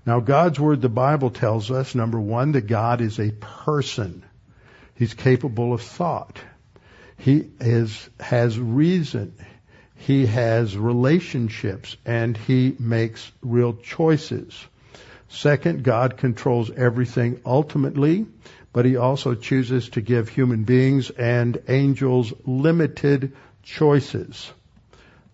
[0.06, 4.24] Now, God's Word, the Bible tells us, number one, that God is a person.
[4.96, 6.40] He's capable of thought.
[7.18, 9.34] He is, has reason.
[9.96, 14.62] He has relationships and he makes real choices.
[15.30, 18.26] Second, God controls everything ultimately,
[18.74, 24.52] but he also chooses to give human beings and angels limited choices.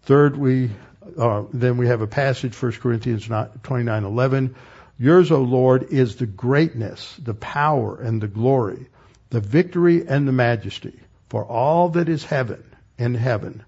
[0.04, 0.70] Third, we
[1.18, 4.56] uh, then we have a passage, 1 Corinthians 29:11.
[4.98, 8.88] Yours, O Lord, is the greatness, the power, and the glory,
[9.30, 11.00] the victory and the majesty.
[11.30, 12.64] For all that is heaven
[12.98, 13.64] in heaven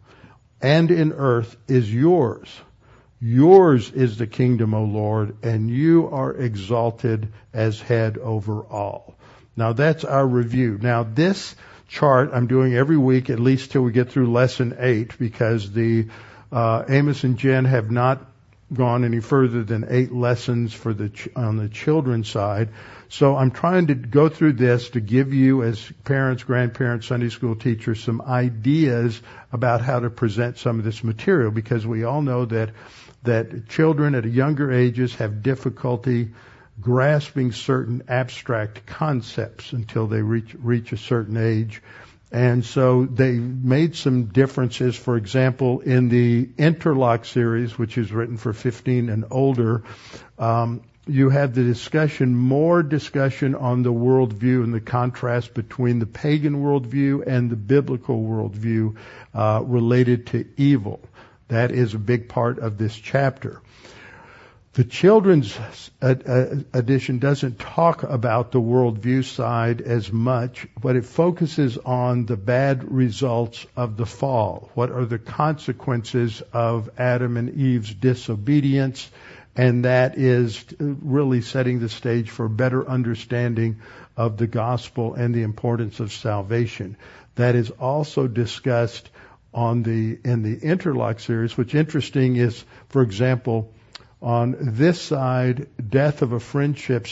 [0.62, 2.50] and in earth is yours.
[3.20, 9.16] Yours is the kingdom, O Lord, and you are exalted as head over all.
[9.56, 10.80] Now that's our review.
[10.82, 11.56] Now this
[11.88, 16.08] chart I'm doing every week at least till we get through lesson eight because the
[16.52, 18.26] uh, Amos and Jen have not
[18.74, 22.70] gone any further than eight lessons for the ch- on the children's side.
[23.10, 27.56] So I'm trying to go through this to give you as parents, grandparents, Sunday school
[27.56, 32.46] teachers some ideas about how to present some of this material because we all know
[32.46, 32.72] that
[33.24, 36.30] that children at younger ages have difficulty
[36.80, 41.82] grasping certain abstract concepts until they reach reach a certain age
[42.32, 44.96] and so they made some differences.
[44.96, 49.84] For example, in the Interlock series, which is written for 15 and older,
[50.40, 56.06] um, you have the discussion, more discussion on the worldview and the contrast between the
[56.06, 58.96] pagan worldview and the biblical worldview
[59.34, 61.02] uh, related to evil.
[61.50, 63.62] That is a big part of this chapter.
[64.74, 65.60] The children's
[66.02, 72.26] uh, uh, edition doesn't talk about the worldview side as much, but it focuses on
[72.26, 74.72] the bad results of the fall.
[74.74, 79.12] What are the consequences of Adam and Eve's disobedience?
[79.58, 83.82] And that is uh, really setting the stage for better understanding
[84.16, 86.96] of the gospel and the importance of salvation.
[87.36, 89.10] That is also discussed
[89.54, 93.74] on the, in the interlock series, which interesting is, for example,
[94.22, 97.08] on this side, death of a friendship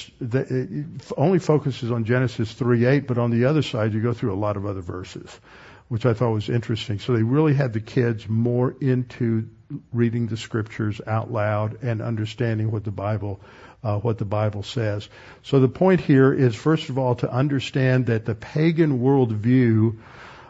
[1.18, 4.58] only focuses on Genesis 3:8, but on the other side, you go through a lot
[4.58, 5.40] of other verses,
[5.88, 7.00] which I thought was interesting.
[7.00, 9.48] So they really had the kids more into
[9.92, 13.40] reading the scriptures out loud and understanding what the Bible
[13.84, 15.10] uh, what the Bible says.
[15.42, 19.98] So the point here is, first of all, to understand that the pagan worldview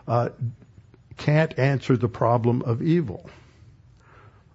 [0.08, 0.30] uh,
[1.16, 3.30] can't answer the problem of evil.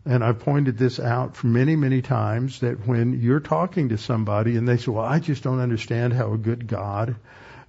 [0.07, 4.57] And I've pointed this out for many, many times that when you're talking to somebody
[4.57, 7.17] and they say, well, I just don't understand how a good God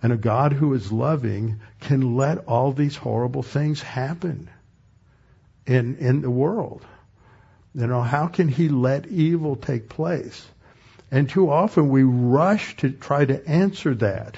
[0.04, 4.50] and a God who is loving can let all these horrible things happen
[5.66, 6.86] in, in the world.
[7.74, 10.46] You know, how can he let evil take place?
[11.12, 14.38] And too often we rush to try to answer that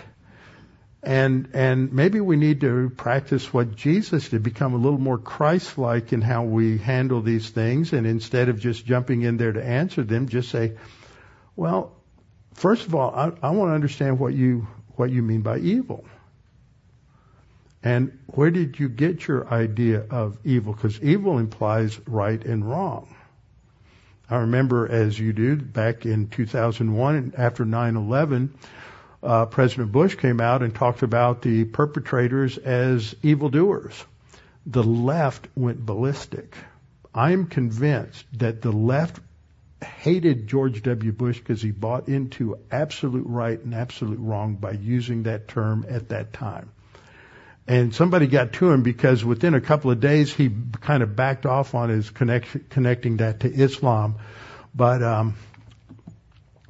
[1.04, 6.12] and and maybe we need to practice what Jesus did, become a little more Christ-like
[6.12, 10.04] in how we handle these things, and instead of just jumping in there to answer
[10.04, 10.74] them, just say,
[11.56, 11.96] "Well,
[12.56, 16.06] first of all, I, I want to understand what you what you mean by evil."
[17.84, 20.74] And where did you get your idea of evil?
[20.74, 23.16] Because evil implies right and wrong.
[24.30, 28.50] I remember, as you do, back in 2001, after 9/11,
[29.24, 34.06] uh, President Bush came out and talked about the perpetrators as evildoers.
[34.66, 36.56] The left went ballistic.
[37.14, 39.20] I'm convinced that the left
[39.84, 41.12] hated George W.
[41.12, 46.10] Bush because he bought into absolute right and absolute wrong by using that term at
[46.10, 46.72] that time.
[47.68, 50.50] And somebody got to him because within a couple of days he
[50.80, 54.16] kind of backed off on his connect, connecting that to Islam.
[54.74, 55.36] But um,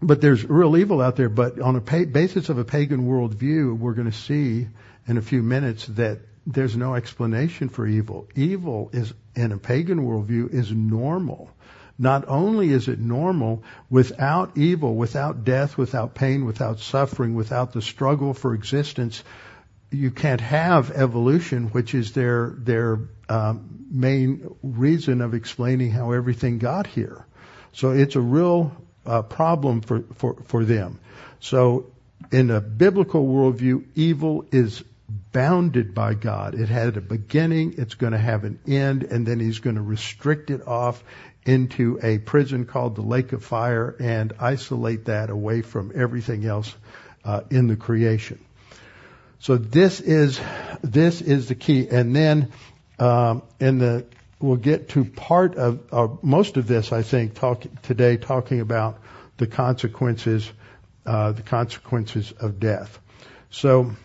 [0.02, 1.30] but there's real evil out there.
[1.30, 4.68] But on a pa- basis of a pagan worldview, we're going to see
[5.08, 8.28] in a few minutes that there's no explanation for evil.
[8.36, 11.52] Evil is, in a pagan worldview, is normal.
[12.00, 17.82] Not only is it normal, without evil, without death, without pain, without suffering, without the
[17.82, 19.24] struggle for existence,
[19.90, 26.60] you can't have evolution, which is their their um, main reason of explaining how everything
[26.60, 27.26] got here.
[27.72, 28.76] So it's a real
[29.08, 31.00] uh, problem for, for, for them.
[31.40, 31.92] So
[32.32, 34.84] in a biblical worldview, evil is
[35.32, 36.56] bounded by God.
[36.56, 39.82] It had a beginning, it's going to have an end, and then he's going to
[39.82, 41.04] restrict it off
[41.46, 46.76] into a prison called the lake of fire and isolate that away from everything else
[47.24, 48.44] uh, in the creation.
[49.40, 50.40] So this is
[50.82, 51.88] this is the key.
[51.90, 52.52] And then
[53.00, 54.06] um, in the
[54.40, 59.00] we'll get to part of uh, most of this, I think, talk, today, talking about
[59.38, 60.50] the consequences,
[61.06, 63.00] uh, the consequences of death.
[63.50, 63.96] So,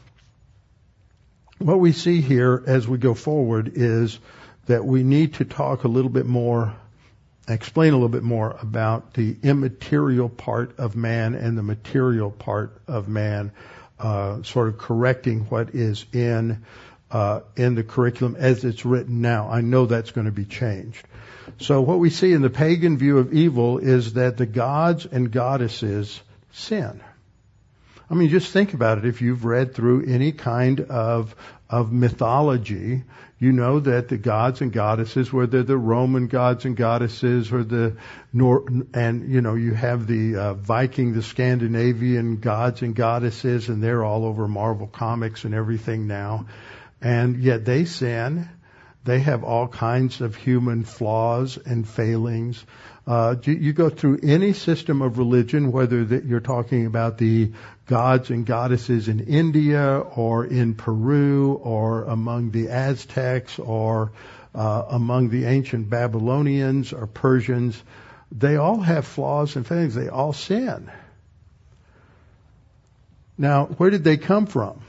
[1.59, 4.19] what we see here as we go forward is
[4.67, 6.75] that we need to talk a little bit more,
[7.49, 12.81] explain a little bit more about the immaterial part of man and the material part
[12.89, 13.53] of man,
[13.99, 16.65] uh, sort of correcting what is in
[17.13, 19.49] uh, in the curriculum as it's written now.
[19.51, 21.07] I know that's going to be changed.
[21.59, 25.31] So what we see in the pagan view of evil is that the gods and
[25.31, 26.21] goddesses
[26.53, 27.01] sin.
[28.11, 29.05] I mean, just think about it.
[29.05, 31.35] If you've read through any kind of
[31.69, 33.05] of mythology,
[33.39, 37.97] you know that the gods and goddesses, whether the Roman gods and goddesses or the
[38.33, 43.83] Nor- and you know you have the uh, Viking, the Scandinavian gods and goddesses, and
[43.83, 46.47] they're all over Marvel comics and everything now
[47.03, 48.49] and yet they sin.
[49.05, 52.65] They have all kinds of human flaws and failings.
[53.05, 57.51] Uh, you, you, go through any system of religion, whether that you're talking about the
[57.87, 64.13] gods and goddesses in India or in Peru or among the Aztecs or
[64.55, 67.83] uh, among the ancient Babylonians or Persians,
[68.31, 69.97] they all have flaws and failings.
[69.97, 70.89] They all sin.
[73.37, 74.81] Now, where did they come from?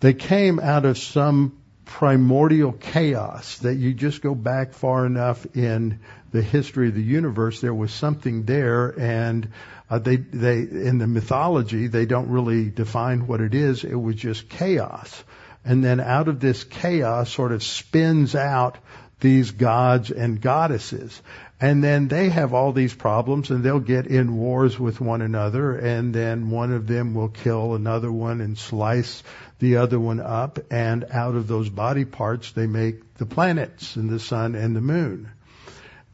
[0.00, 6.00] They came out of some primordial chaos that you just go back far enough in
[6.32, 9.48] the history of the universe, there was something there, and
[9.90, 13.82] uh, they they in the mythology they don't really define what it is.
[13.82, 15.24] It was just chaos,
[15.64, 18.78] and then out of this chaos sort of spins out
[19.18, 21.20] these gods and goddesses.
[21.62, 25.76] And then they have all these problems and they'll get in wars with one another
[25.76, 29.22] and then one of them will kill another one and slice
[29.58, 34.08] the other one up and out of those body parts they make the planets and
[34.08, 35.30] the sun and the moon.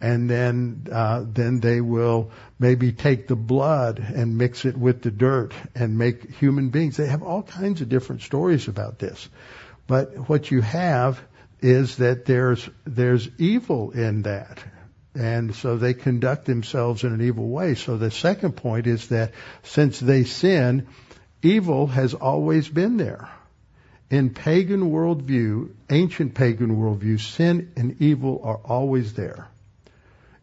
[0.01, 5.13] And then, uh, then they will maybe take the blood and mix it with the
[5.13, 6.97] dirt and make human beings.
[6.97, 9.29] They have all kinds of different stories about this.
[9.87, 11.23] But what you have
[11.61, 14.59] is that there's, there's evil in that.
[15.17, 17.75] And so they conduct themselves in an evil way.
[17.75, 20.89] So the second point is that since they sin,
[21.43, 23.29] evil has always been there.
[24.11, 29.49] In pagan worldview, ancient pagan worldview, sin and evil are always there.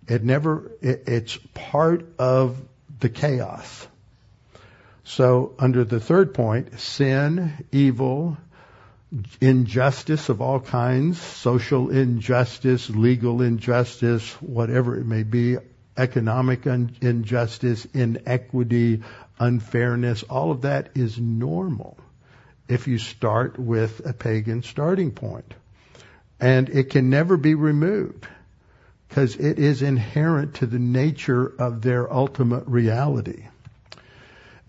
[0.08, 2.62] It never, it, it's part of
[3.00, 3.88] the chaos.
[5.06, 8.38] So under the third point, sin, evil,
[9.42, 15.58] injustice of all kinds, social injustice, legal injustice, whatever it may be,
[15.98, 19.04] economic un- injustice, inequity,
[19.40, 21.98] unfairness, all of that is normal
[22.68, 25.54] if you start with a pagan starting point.
[26.40, 28.28] And it can never be removed
[29.08, 33.46] because it is inherent to the nature of their ultimate reality.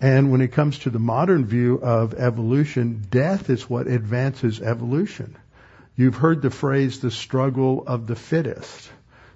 [0.01, 5.37] And when it comes to the modern view of evolution, death is what advances evolution.
[5.97, 8.91] You've heard the phrase the struggle of the fittest.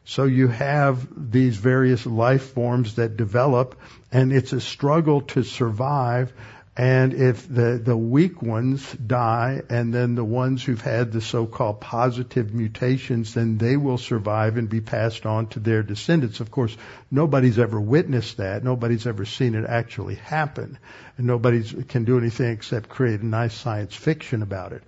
[0.04, 3.78] So you have these various life forms that develop
[4.10, 6.32] and it's a struggle to survive
[6.78, 11.80] and if the, the weak ones die and then the ones who've had the so-called
[11.80, 16.38] positive mutations, then they will survive and be passed on to their descendants.
[16.38, 16.76] Of course,
[17.10, 18.62] nobody's ever witnessed that.
[18.62, 20.78] Nobody's ever seen it actually happen.
[21.16, 24.84] And nobody can do anything except create a nice science fiction about it.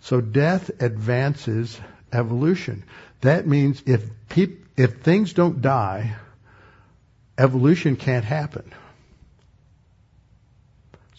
[0.00, 1.78] So death advances
[2.14, 2.84] evolution.
[3.20, 4.08] That means if
[4.78, 6.16] if things don't die,
[7.36, 8.72] evolution can't happen.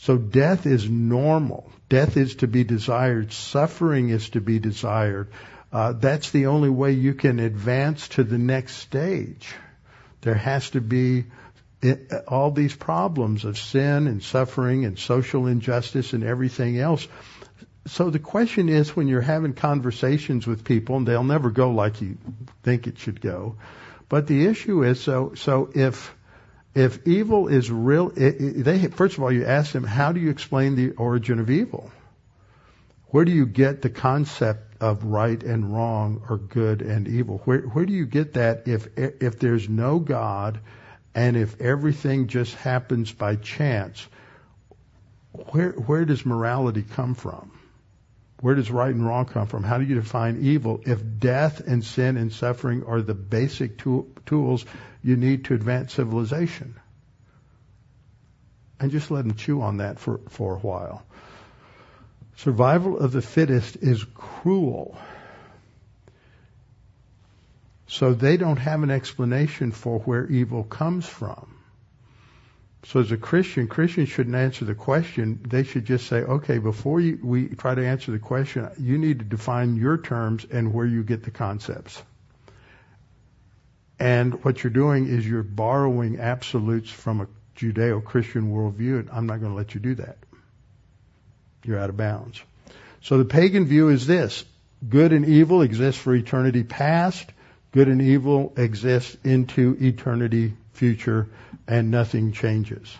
[0.08, 1.70] So death is normal.
[1.90, 3.34] Death is to be desired.
[3.34, 5.28] Suffering is to be desired.
[5.70, 9.54] Uh, that's the only way you can advance to the next stage.
[10.22, 11.26] There has to be
[11.82, 17.06] it, uh, all these problems of sin and suffering and social injustice and everything else.
[17.88, 22.00] So the question is when you're having conversations with people, and they'll never go like
[22.00, 22.18] you
[22.64, 23.58] think it should go,
[24.08, 26.16] but the issue is so, so if
[26.78, 30.76] if evil is real, they first of all you ask them, how do you explain
[30.76, 31.92] the origin of evil?
[33.08, 37.42] Where do you get the concept of right and wrong or good and evil?
[37.46, 40.60] Where where do you get that if if there's no God
[41.16, 44.06] and if everything just happens by chance?
[45.32, 47.57] Where where does morality come from?
[48.40, 49.64] Where does right and wrong come from?
[49.64, 54.08] How do you define evil if death and sin and suffering are the basic tool,
[54.26, 54.66] tools
[55.04, 56.76] you need to advance civilization?
[58.80, 61.04] And just let them chew on that for, for a while.
[62.36, 64.96] Survival of the fittest is cruel.
[67.88, 71.57] So they don't have an explanation for where evil comes from.
[72.88, 75.42] So as a Christian, Christians shouldn't answer the question.
[75.46, 79.20] They should just say, okay, before you, we try to answer the question, you need
[79.20, 82.02] to define your terms and where you get the concepts.
[84.00, 87.28] And what you're doing is you're borrowing absolutes from a
[87.58, 90.18] Judeo-Christian worldview, and I'm not going to let you do that.
[91.66, 92.42] You're out of bounds.
[93.02, 94.46] So the pagan view is this.
[94.88, 97.30] Good and evil exist for eternity past.
[97.74, 101.28] Good and evil exist into eternity future
[101.68, 102.96] and nothing changes.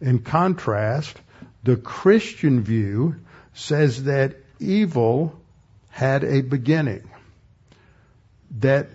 [0.00, 1.16] In contrast,
[1.62, 3.16] the Christian view
[3.54, 5.40] says that evil
[5.88, 7.08] had a beginning.
[8.58, 8.90] That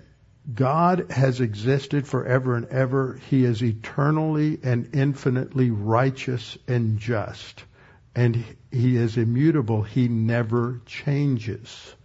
[0.53, 3.19] God has existed forever and ever.
[3.29, 7.63] He is eternally and infinitely righteous and just.
[8.15, 9.83] And He is immutable.
[9.83, 11.95] He never changes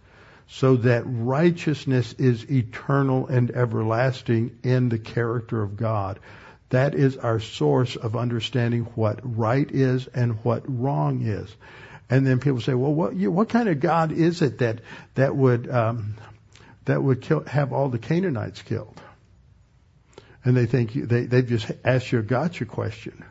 [0.49, 6.19] so that righteousness is eternal and everlasting in the character of God.
[6.69, 11.53] That is our source of understanding what right is and what wrong is.
[12.09, 14.79] And then people say, well, what, you, what kind of God is it that,
[15.15, 16.15] that would, um,
[16.85, 18.99] that would kill, have all the Canaanites killed?
[20.45, 23.25] And they think you, they, they've just asked you a gotcha question.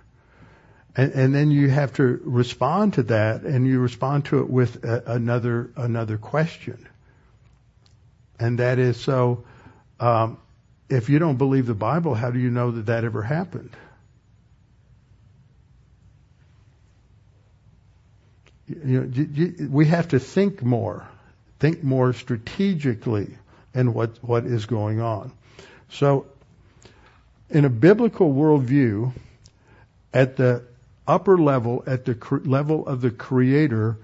[0.95, 4.85] And, and then you have to respond to that, and you respond to it with
[4.85, 6.87] a, another another question.
[8.39, 9.45] And that is so.
[9.99, 10.39] Um,
[10.89, 13.71] if you don't believe the Bible, how do you know that that ever happened?
[18.69, 21.07] You know, we have to think more,
[21.61, 23.37] think more strategically
[23.75, 25.33] in what, what is going on.
[25.91, 26.27] So,
[27.49, 29.13] in a biblical worldview,
[30.13, 30.65] at the
[31.07, 33.99] upper level, at the cre- level of the Creator,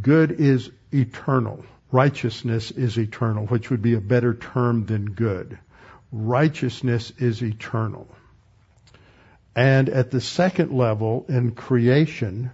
[0.00, 1.64] good is eternal.
[1.92, 5.58] Righteousness is eternal, which would be a better term than good.
[6.10, 8.08] Righteousness is eternal.
[9.54, 12.50] And at the second level, in creation,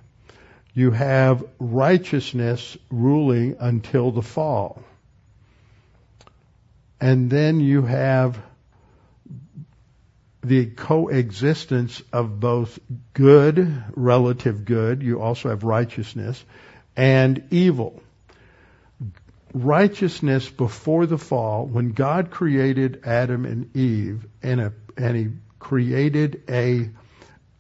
[0.75, 4.83] you have righteousness ruling until the fall.
[7.01, 8.41] And then you have
[10.43, 12.79] the coexistence of both
[13.13, 16.45] good, relative good, you also have righteousness,
[16.97, 18.03] and evil.
[19.55, 25.29] Righteousness before the fall, when God created Adam and Eve, and, a, and He
[25.59, 26.91] created a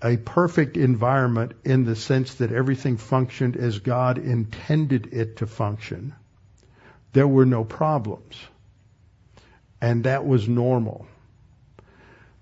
[0.00, 6.14] a perfect environment in the sense that everything functioned as God intended it to function.
[7.12, 8.36] There were no problems.
[9.80, 11.06] And that was normal.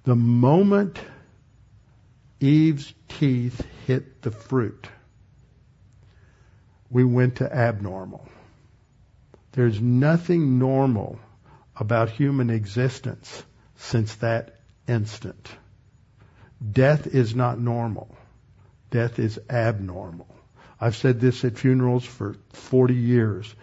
[0.04, 0.98] The moment
[2.40, 4.88] Eve's teeth hit the fruit,
[6.90, 8.28] we went to abnormal.
[9.56, 11.18] There's nothing normal
[11.74, 13.42] about human existence
[13.76, 15.48] since that instant.
[16.72, 18.14] Death is not normal.
[18.90, 20.28] Death is abnormal.
[20.78, 23.54] I've said this at funerals for 40 years.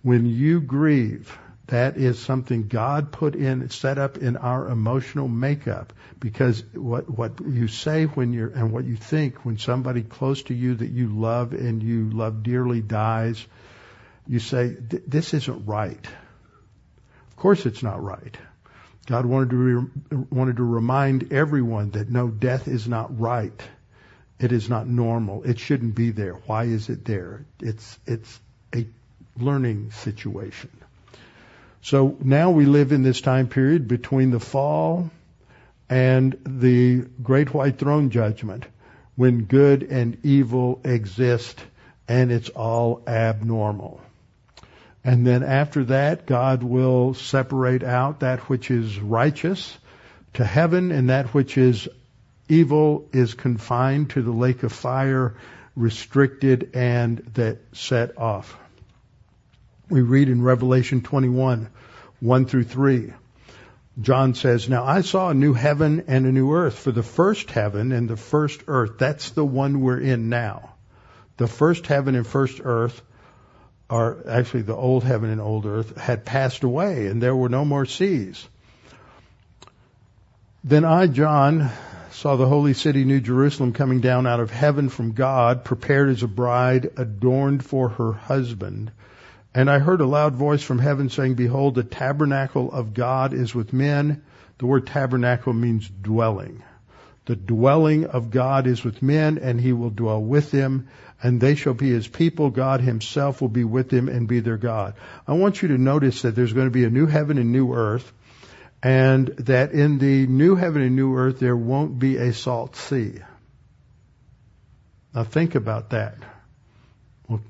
[0.00, 5.92] When you grieve, that is something God put in, set up in our emotional makeup.
[6.18, 10.54] Because what, what you say when you're, and what you think when somebody close to
[10.54, 13.46] you that you love and you love dearly dies,
[14.28, 16.06] you say, this isn't right.
[17.30, 18.36] Of course it's not right.
[19.06, 23.62] God wanted to, re- wanted to remind everyone that no, death is not right.
[24.38, 25.44] It is not normal.
[25.44, 26.34] It shouldn't be there.
[26.46, 27.46] Why is it there?
[27.60, 28.40] It's, it's
[28.74, 28.86] a
[29.38, 30.70] learning situation.
[31.82, 35.10] So now we live in this time period between the fall
[35.88, 38.64] and the great white throne judgment
[39.14, 41.58] when good and evil exist
[42.08, 44.00] and it's all abnormal.
[45.06, 49.78] And then after that, God will separate out that which is righteous
[50.34, 51.88] to heaven and that which is
[52.48, 55.36] evil is confined to the lake of fire,
[55.76, 58.58] restricted and that set off.
[59.88, 61.68] We read in Revelation 21,
[62.18, 63.12] 1 through 3.
[64.00, 67.52] John says, Now I saw a new heaven and a new earth, for the first
[67.52, 70.74] heaven and the first earth, that's the one we're in now.
[71.36, 73.00] The first heaven and first earth
[73.88, 77.64] or actually the old heaven and old earth, had passed away, and there were no
[77.64, 78.46] more seas.
[80.64, 81.70] Then I, John,
[82.10, 86.22] saw the holy city, New Jerusalem, coming down out of heaven from God, prepared as
[86.22, 88.90] a bride, adorned for her husband.
[89.54, 93.54] And I heard a loud voice from heaven saying, Behold, the tabernacle of God is
[93.54, 94.22] with men.
[94.58, 96.62] The word tabernacle means dwelling.
[97.26, 100.88] The dwelling of God is with men, and he will dwell with them
[101.22, 102.50] and they shall be his people.
[102.50, 104.94] God himself will be with them and be their God.
[105.26, 107.72] I want you to notice that there's going to be a new heaven and new
[107.72, 108.12] earth,
[108.82, 113.18] and that in the new heaven and new earth there won't be a salt sea.
[115.14, 116.18] Now think about that.
[117.28, 117.40] Well,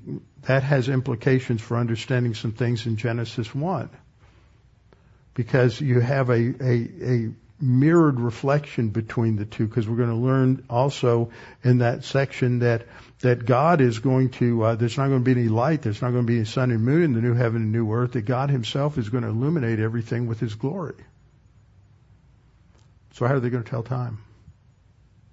[0.43, 3.89] that has implications for understanding some things in Genesis 1.
[5.33, 10.15] Because you have a, a, a mirrored reflection between the two because we're going to
[10.15, 11.31] learn also
[11.63, 12.85] in that section that
[13.21, 16.11] that God is going to uh, there's not going to be any light there's not
[16.11, 18.23] going to be any sun and moon in the new heaven and new earth that
[18.25, 20.95] God himself is going to illuminate everything with his glory.
[23.13, 24.19] So how are they going to tell time?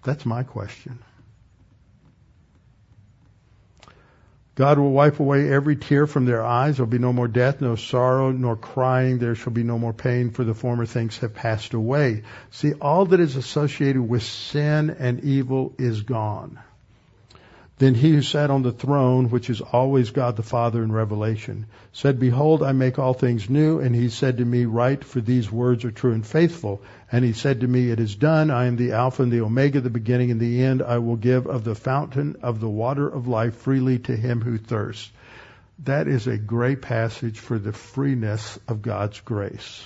[0.03, 0.99] That's my question
[4.57, 6.77] God will wipe away every tear from their eyes.
[6.77, 9.19] There will be no more death, no sorrow, nor crying.
[9.19, 12.23] There shall be no more pain, for the former things have passed away.
[12.51, 16.61] See, all that is associated with sin and evil is gone.
[17.79, 21.67] Then he who sat on the throne, which is always God the Father in Revelation,
[21.93, 23.81] said, Behold, I make all things new.
[23.81, 26.83] And he said to me, Write, for these words are true and faithful.
[27.11, 28.53] And he said to me, It is done.
[28.53, 30.83] I am the Alpha and the Omega, the beginning and the end.
[30.83, 34.57] I will give of the fountain of the water of life freely to him who
[34.57, 35.11] thirsts.
[35.81, 39.83] That is a great passage for the freeness of God's grace.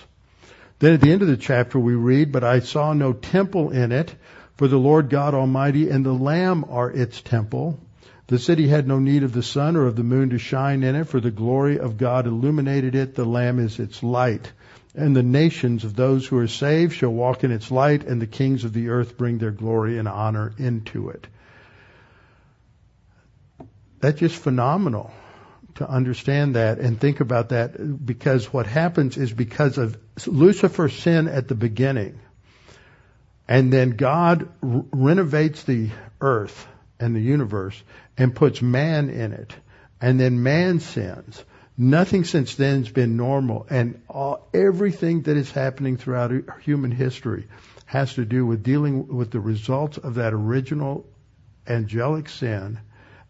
[0.78, 3.92] Then at the end of the chapter we read, But I saw no temple in
[3.92, 4.14] it
[4.58, 7.78] For the Lord God Almighty and the Lamb are its temple.
[8.26, 10.96] The city had no need of the sun or of the moon to shine in
[10.96, 13.14] it, for the glory of God illuminated it.
[13.14, 14.52] The Lamb is its light.
[14.96, 18.26] And the nations of those who are saved shall walk in its light, and the
[18.26, 21.28] kings of the earth bring their glory and honor into it.
[24.00, 25.12] That's just phenomenal
[25.76, 29.96] to understand that and think about that because what happens is because of
[30.26, 32.18] Lucifer's sin at the beginning,
[33.48, 35.90] and then God r- renovates the
[36.20, 36.66] earth
[37.00, 37.82] and the universe
[38.16, 39.54] and puts man in it,
[40.00, 41.42] and then man sins.
[41.76, 46.32] Nothing since then has been normal, and all, everything that is happening throughout
[46.62, 47.46] human history
[47.86, 51.06] has to do with dealing with the results of that original
[51.66, 52.80] angelic sin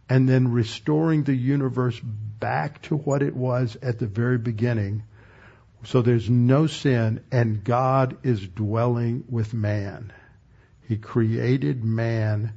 [0.09, 5.03] and then restoring the universe back to what it was at the very beginning.
[5.85, 10.13] So there's no sin and God is dwelling with man.
[10.89, 12.55] He created man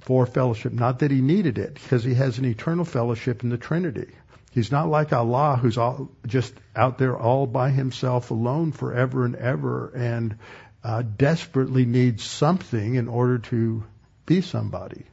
[0.00, 0.72] for fellowship.
[0.72, 4.08] Not that he needed it because he has an eternal fellowship in the Trinity.
[4.52, 9.36] He's not like Allah who's all, just out there all by himself alone forever and
[9.36, 10.36] ever and
[10.84, 13.84] uh, desperately needs something in order to
[14.26, 15.04] be somebody.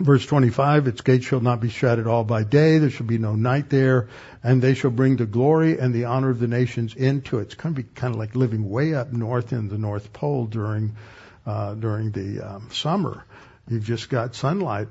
[0.00, 3.18] Verse 25, its gates shall not be shut at all by day, there shall be
[3.18, 4.08] no night there,
[4.42, 7.42] and they shall bring the glory and the honor of the nations into it.
[7.42, 10.46] It's going to be kind of like living way up north in the North Pole
[10.46, 10.96] during,
[11.44, 13.26] uh, during the um, summer.
[13.68, 14.88] You've just got sunlight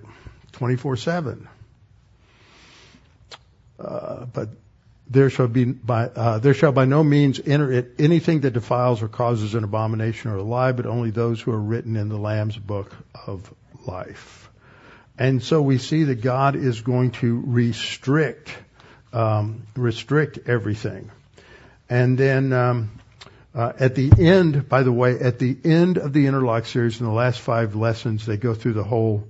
[0.53, 1.47] 24-7.
[3.79, 4.49] Uh, but
[5.09, 9.01] there shall be by uh, there shall by no means enter it anything that defiles
[9.01, 12.17] or causes an abomination or a lie, but only those who are written in the
[12.17, 12.95] Lamb's book
[13.25, 13.51] of
[13.87, 14.48] life.
[15.19, 18.49] And so we see that God is going to restrict
[19.11, 21.11] um, restrict everything.
[21.89, 22.91] And then um,
[23.55, 27.05] uh, at the end, by the way, at the end of the interlock series, in
[27.05, 29.27] the last five lessons, they go through the whole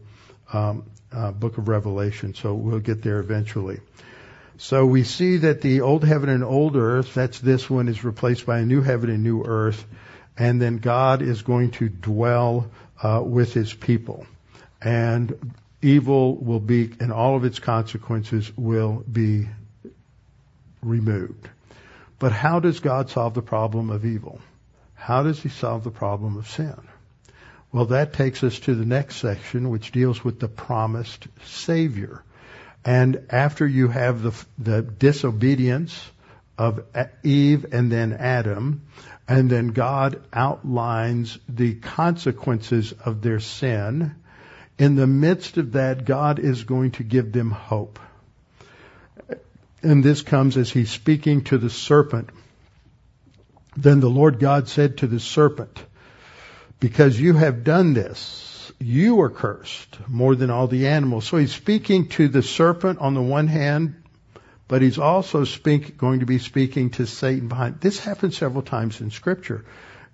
[0.52, 2.36] um, uh, book of Revelation.
[2.36, 3.80] So we'll get there eventually.
[4.58, 8.46] So we see that the old heaven and old earth, that's this one, is replaced
[8.46, 9.86] by a new heaven and new earth,
[10.38, 12.70] and then God is going to dwell
[13.02, 14.28] uh, with His people.
[14.82, 19.48] And evil will be, and all of its consequences will be
[20.82, 21.50] removed.
[22.20, 24.42] But how does God solve the problem of evil?
[24.96, 26.76] How does he solve the problem of sin?
[27.72, 32.24] Well, that takes us to the next section, which deals with the promised Savior.
[32.84, 36.10] And after you have the, the disobedience
[36.58, 36.84] of
[37.24, 38.82] Eve and then Adam,
[39.28, 44.16] and then God outlines the consequences of their sin,
[44.80, 48.00] in the midst of that, God is going to give them hope.
[49.84, 52.30] And this comes as he's speaking to the serpent.
[53.76, 55.84] Then the Lord God said to the serpent,
[56.80, 61.26] because you have done this, you are cursed more than all the animals.
[61.26, 64.02] So he's speaking to the serpent on the one hand,
[64.70, 67.82] but he's also speak, going to be speaking to Satan behind.
[67.82, 69.66] This happens several times in scripture.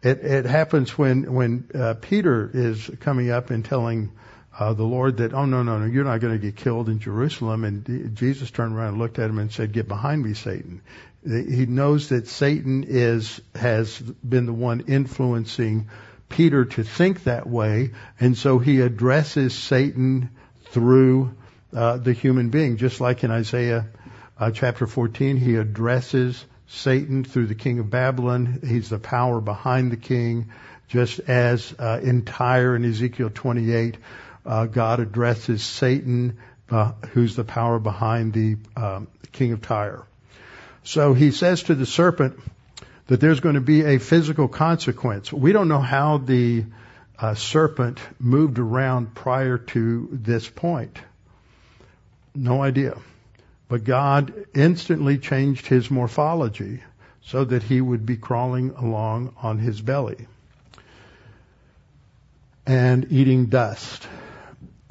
[0.01, 4.11] It, it happens when, when uh, Peter is coming up and telling
[4.57, 6.99] uh, the Lord that, oh no, no, no, you're not going to get killed in
[6.99, 7.63] Jerusalem.
[7.63, 10.81] And Jesus turned around and looked at him and said, get behind me, Satan.
[11.25, 15.89] He knows that Satan is, has been the one influencing
[16.29, 17.91] Peter to think that way.
[18.19, 20.29] And so he addresses Satan
[20.69, 21.35] through
[21.73, 23.87] uh, the human being, just like in Isaiah
[24.37, 28.59] uh, chapter 14, he addresses Satan through the king of Babylon.
[28.65, 30.51] He's the power behind the king,
[30.87, 33.97] just as uh, in Tyre in Ezekiel 28,
[34.45, 36.37] uh, God addresses Satan,
[36.69, 40.03] uh, who's the power behind the um, king of Tyre.
[40.83, 42.39] So he says to the serpent
[43.07, 45.33] that there's going to be a physical consequence.
[45.33, 46.65] We don't know how the
[47.17, 50.97] uh, serpent moved around prior to this point.
[52.33, 52.97] No idea.
[53.67, 56.83] But God instantly changed his morphology
[57.21, 60.27] so that he would be crawling along on his belly
[62.67, 64.07] and eating dust.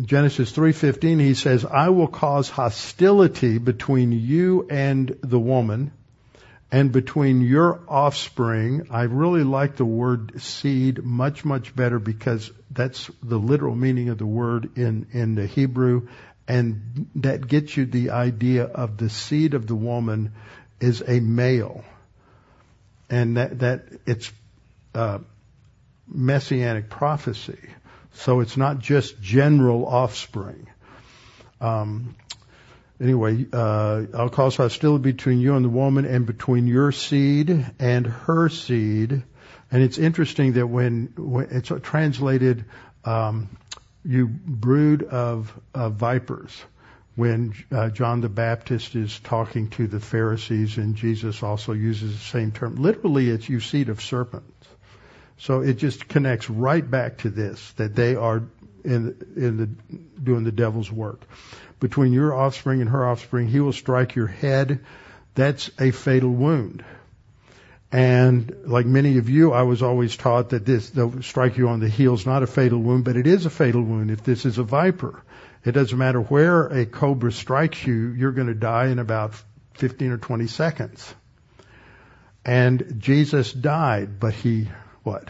[0.03, 5.92] Genesis 3:15 he says, "I will cause hostility between you and the woman
[6.72, 13.11] and between your offspring." I really like the word seed much much better because that's
[13.22, 16.09] the literal meaning of the word in in the Hebrew
[16.47, 20.32] and that gets you the idea of the seed of the woman
[20.80, 21.84] is a male.
[23.09, 24.30] And that that it's
[24.95, 25.18] uh,
[26.07, 27.59] messianic prophecy.
[28.15, 30.69] So it's not just general offspring.
[31.61, 32.17] Um,
[33.01, 38.07] anyway, uh, I'll cause hostility between you and the woman and between your seed and
[38.07, 39.23] her seed.
[39.71, 42.65] And it's interesting that when, when it's translated,
[43.05, 43.57] um,
[44.05, 46.53] you brood of, of vipers,
[47.17, 52.25] when uh, John the Baptist is talking to the Pharisees, and Jesus also uses the
[52.25, 52.77] same term.
[52.77, 54.53] Literally, it's you seed of serpents.
[55.39, 58.43] So it just connects right back to this that they are
[58.85, 59.66] in in the
[60.22, 61.20] doing the devil's work.
[61.80, 64.80] Between your offspring and her offspring, he will strike your head.
[65.35, 66.85] That's a fatal wound.
[67.95, 71.78] And like many of you, I was always taught that this, they'll strike you on
[71.78, 74.45] the heel is not a fatal wound, but it is a fatal wound if this
[74.45, 75.22] is a viper.
[75.64, 79.35] It doesn't matter where a cobra strikes you, you're going to die in about
[79.74, 81.14] 15 or 20 seconds.
[82.45, 84.68] And Jesus died, but he,
[85.05, 85.28] what?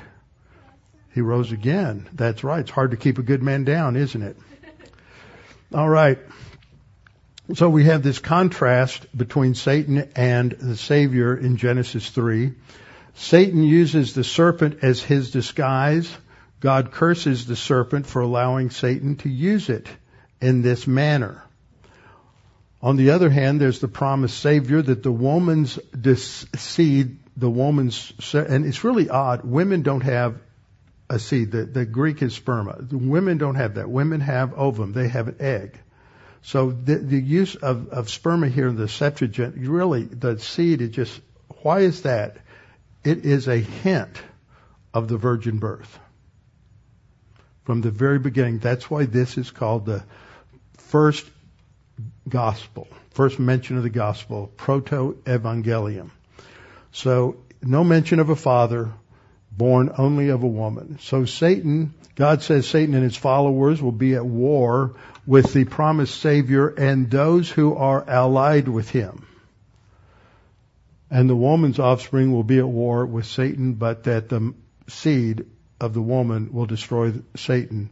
[1.12, 2.08] He rose again.
[2.12, 2.60] That's right.
[2.60, 4.36] It's hard to keep a good man down, isn't it?
[5.74, 6.18] All right.
[7.52, 12.54] So we have this contrast between Satan and the Savior in Genesis 3.
[13.16, 16.10] Satan uses the serpent as his disguise.
[16.60, 19.86] God curses the serpent for allowing Satan to use it
[20.40, 21.44] in this manner.
[22.80, 25.78] On the other hand, there's the promised Savior that the woman's
[26.56, 30.38] seed, the woman's, and it's really odd, women don't have
[31.10, 31.50] a seed.
[31.50, 32.88] The, the Greek is sperma.
[32.88, 33.90] The women don't have that.
[33.90, 34.92] Women have ovum.
[34.92, 35.78] They have an egg.
[36.42, 40.90] So the, the use of, of sperma here in the Septuagint, really, the seed is
[40.90, 41.20] just,
[41.62, 42.36] why is that?
[43.02, 44.22] It is a hint
[44.92, 45.98] of the virgin birth.
[47.64, 50.04] From the very beginning, that's why this is called the
[50.76, 51.26] first
[52.28, 56.10] gospel, first mention of the gospel, proto-evangelium.
[56.94, 58.92] So, no mention of a father,
[59.50, 60.98] born only of a woman.
[61.00, 64.94] So Satan, God says Satan and his followers will be at war
[65.26, 69.26] with the promised Savior and those who are allied with him.
[71.10, 74.54] And the woman's offspring will be at war with Satan, but that the
[74.86, 75.46] seed
[75.80, 77.90] of the woman will destroy Satan.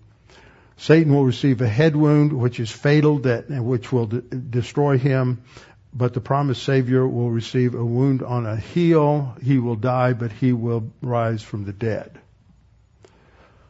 [0.77, 5.43] Satan will receive a head wound, which is fatal, that which will de- destroy him.
[5.95, 9.37] But the promised Savior will receive a wound on a heel.
[9.43, 12.19] He will die, but he will rise from the dead.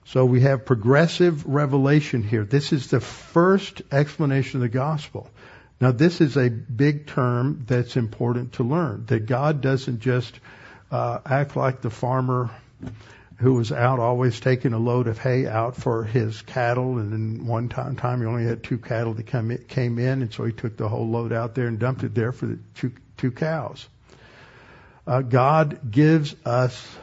[0.05, 2.45] So we have progressive revelation here.
[2.45, 5.31] This is the first explanation of the gospel.
[5.81, 10.39] Now this is a big term that's important to learn, that God doesn't just
[10.91, 12.51] uh, act like the farmer
[13.39, 17.47] who was out always taking a load of hay out for his cattle and then
[17.47, 20.45] one time, time he only had two cattle that come in, came in and so
[20.45, 23.31] he took the whole load out there and dumped it there for the two, two
[23.31, 23.87] cows.
[25.07, 26.97] Uh, God gives us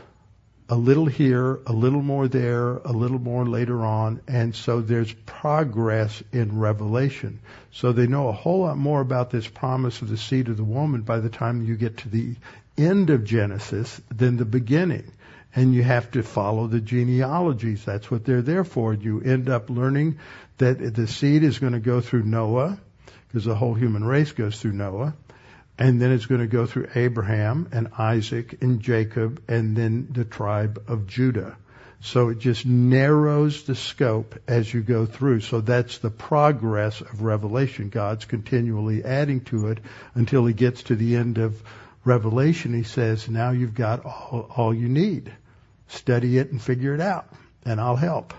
[0.70, 5.12] a little here, a little more there, a little more later on, and so there's
[5.26, 7.40] progress in revelation.
[7.72, 10.64] So they know a whole lot more about this promise of the seed of the
[10.64, 12.36] woman by the time you get to the
[12.78, 15.12] end of Genesis than the beginning.
[15.56, 17.84] And you have to follow the genealogies.
[17.84, 18.94] That's what they're there for.
[18.94, 20.20] You end up learning
[20.58, 22.80] that the seed is going to go through Noah,
[23.28, 25.14] because the whole human race goes through Noah
[25.78, 30.26] and then it's going to go through Abraham and Isaac and Jacob and then the
[30.26, 31.58] tribe of Judah.
[32.02, 35.42] So it just narrows the scope as you go through.
[35.42, 37.90] So that's the progress of Revelation.
[37.90, 39.80] God's continually adding to it
[40.16, 41.62] until he gets to the end of
[42.04, 42.74] Revelation.
[42.74, 45.32] He says, now you've got all, all you need.
[45.90, 47.28] Study it and figure it out,
[47.66, 48.34] and I'll help.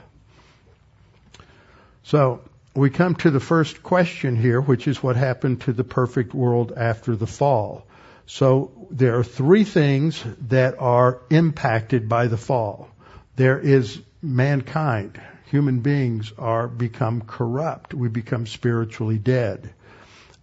[2.04, 2.40] So
[2.74, 6.72] we come to the first question here, which is what happened to the perfect world
[6.76, 7.86] after the fall.
[8.26, 12.88] So there are three things that are impacted by the fall.
[13.36, 15.20] There is mankind.
[15.46, 17.92] Human beings are become corrupt.
[17.92, 19.74] We become spiritually dead.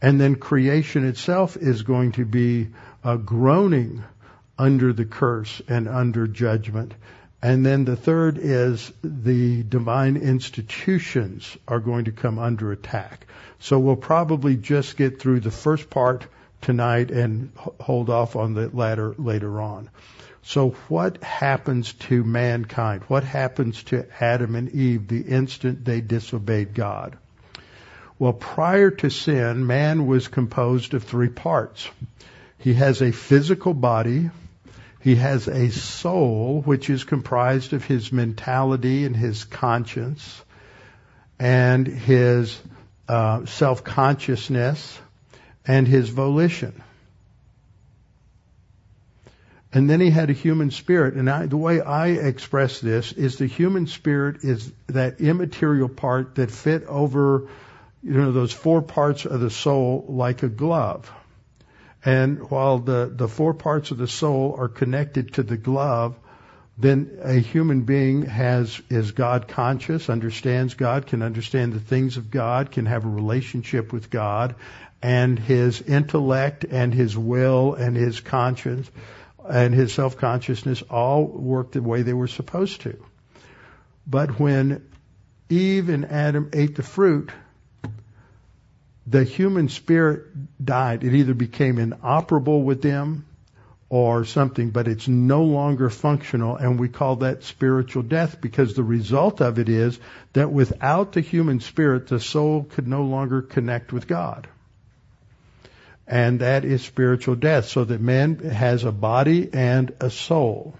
[0.02, 2.70] And then creation itself is going to be
[3.04, 4.04] uh, groaning
[4.58, 6.94] under the curse and under judgment.
[7.42, 13.28] And then the third is the divine institutions are going to come under attack.
[13.60, 16.26] So we'll probably just get through the first part
[16.62, 19.90] tonight and hold off on the latter later on.
[20.44, 23.04] So what happens to mankind?
[23.08, 27.18] What happens to Adam and Eve the instant they disobeyed God?
[28.18, 31.88] Well, prior to sin, man was composed of three parts.
[32.60, 34.32] He has a physical body,
[35.00, 40.42] he has a soul which is comprised of his mentality and his conscience
[41.40, 42.60] and his
[43.08, 45.00] uh, self-consciousness
[45.66, 46.82] and his volition.
[49.72, 51.16] And then he had a human spirit.
[51.16, 56.36] And I, the way I express this is the human spirit is that immaterial part
[56.36, 57.50] that fit over,
[58.02, 61.12] you know, those four parts of the soul like a glove.
[62.08, 66.16] And while the, the four parts of the soul are connected to the glove,
[66.78, 72.32] then a human being has is God conscious, understands God, can understand the things of
[72.32, 74.56] God, can have a relationship with God,
[75.02, 78.90] and his intellect and his will and his conscience
[79.46, 83.04] and his self-consciousness all work the way they were supposed to.
[84.06, 84.88] But when
[85.50, 87.32] Eve and Adam ate the fruit,
[89.10, 90.26] the human spirit
[90.64, 91.04] died.
[91.04, 93.26] It either became inoperable with them
[93.90, 98.84] or something, but it's no longer functional, and we call that spiritual death because the
[98.84, 99.98] result of it is
[100.34, 104.48] that without the human spirit, the soul could no longer connect with God.
[106.06, 110.76] And that is spiritual death, so that man has a body and a soul.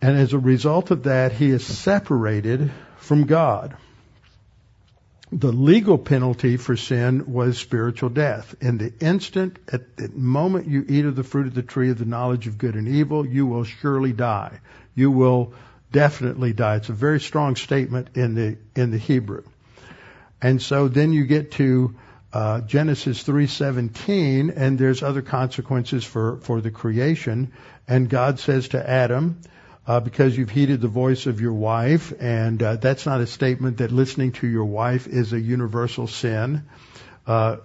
[0.00, 3.76] And as a result of that, he is separated from God
[5.32, 8.54] the legal penalty for sin was spiritual death.
[8.60, 11.98] In the instant, at the moment you eat of the fruit of the tree of
[11.98, 14.60] the knowledge of good and evil, you will surely die.
[14.94, 15.54] You will
[15.90, 16.76] definitely die.
[16.76, 19.44] It's a very strong statement in the in the Hebrew.
[20.42, 21.94] And so then you get to
[22.34, 27.52] uh, Genesis 3:17, and there's other consequences for for the creation.
[27.88, 29.40] And God says to Adam,
[29.86, 33.78] uh, because you've heeded the voice of your wife, and uh, that's not a statement
[33.78, 36.64] that listening to your wife is a universal sin.
[37.26, 37.56] Uh,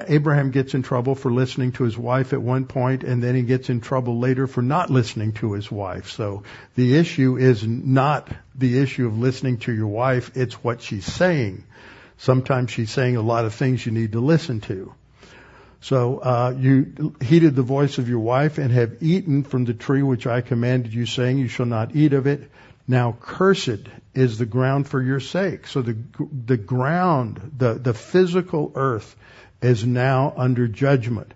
[0.00, 3.42] Abraham gets in trouble for listening to his wife at one point, and then he
[3.42, 6.10] gets in trouble later for not listening to his wife.
[6.10, 6.44] So
[6.76, 11.64] the issue is not the issue of listening to your wife, it's what she's saying.
[12.16, 14.94] Sometimes she's saying a lot of things you need to listen to.
[15.80, 20.02] So uh, you heeded the voice of your wife and have eaten from the tree
[20.02, 22.50] which I commanded you, saying, You shall not eat of it.
[22.88, 25.66] Now cursed is the ground for your sake.
[25.66, 25.96] So the
[26.46, 29.16] the ground, the the physical earth,
[29.60, 31.34] is now under judgment,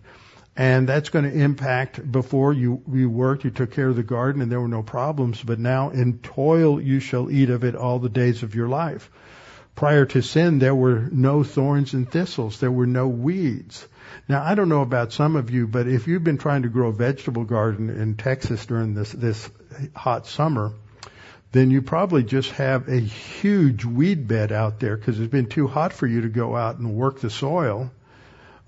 [0.56, 2.10] and that's going to impact.
[2.10, 5.42] Before you you worked, you took care of the garden, and there were no problems.
[5.42, 9.10] But now in toil you shall eat of it all the days of your life.
[9.80, 12.60] Prior to sin, there were no thorns and thistles.
[12.60, 13.88] There were no weeds.
[14.28, 16.88] Now, I don't know about some of you, but if you've been trying to grow
[16.88, 19.48] a vegetable garden in Texas during this, this
[19.96, 20.74] hot summer,
[21.52, 25.66] then you probably just have a huge weed bed out there because it's been too
[25.66, 27.90] hot for you to go out and work the soil.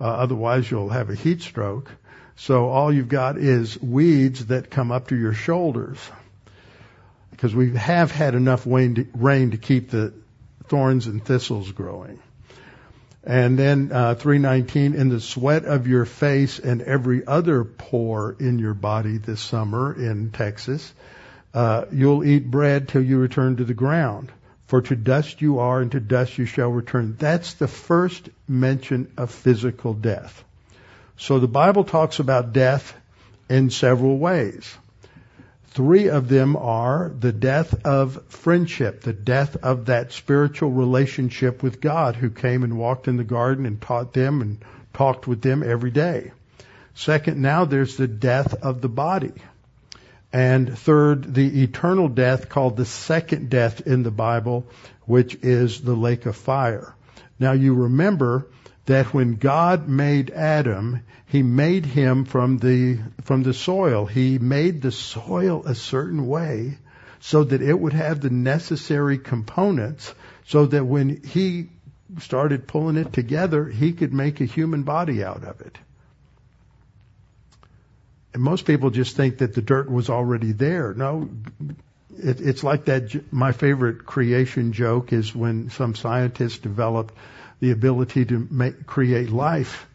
[0.00, 1.92] Uh, otherwise, you'll have a heat stroke.
[2.36, 5.98] So all you've got is weeds that come up to your shoulders
[7.32, 10.14] because we have had enough rain to, rain to keep the
[10.72, 12.18] thorns and thistles growing.
[13.22, 18.58] And then uh, 319, in the sweat of your face and every other pore in
[18.58, 20.90] your body this summer in Texas,
[21.52, 24.32] uh, you'll eat bread till you return to the ground.
[24.66, 27.16] For to dust you are, and to dust you shall return.
[27.18, 30.42] That's the first mention of physical death.
[31.18, 32.94] So the Bible talks about death
[33.50, 34.74] in several ways.
[35.74, 41.80] Three of them are the death of friendship, the death of that spiritual relationship with
[41.80, 44.62] God who came and walked in the garden and taught them and
[44.92, 46.32] talked with them every day.
[46.94, 49.32] Second, now there's the death of the body.
[50.30, 54.66] And third, the eternal death called the second death in the Bible,
[55.06, 56.94] which is the lake of fire.
[57.38, 58.46] Now you remember
[58.92, 64.04] that when God made Adam, he made him from the from the soil.
[64.04, 66.76] He made the soil a certain way
[67.20, 70.12] so that it would have the necessary components
[70.46, 71.68] so that when he
[72.18, 75.78] started pulling it together, he could make a human body out of it.
[78.34, 80.92] And most people just think that the dirt was already there.
[80.92, 81.30] No,
[82.18, 83.32] it, it's like that.
[83.32, 87.14] My favorite creation joke is when some scientists developed
[87.62, 89.86] the ability to make, create life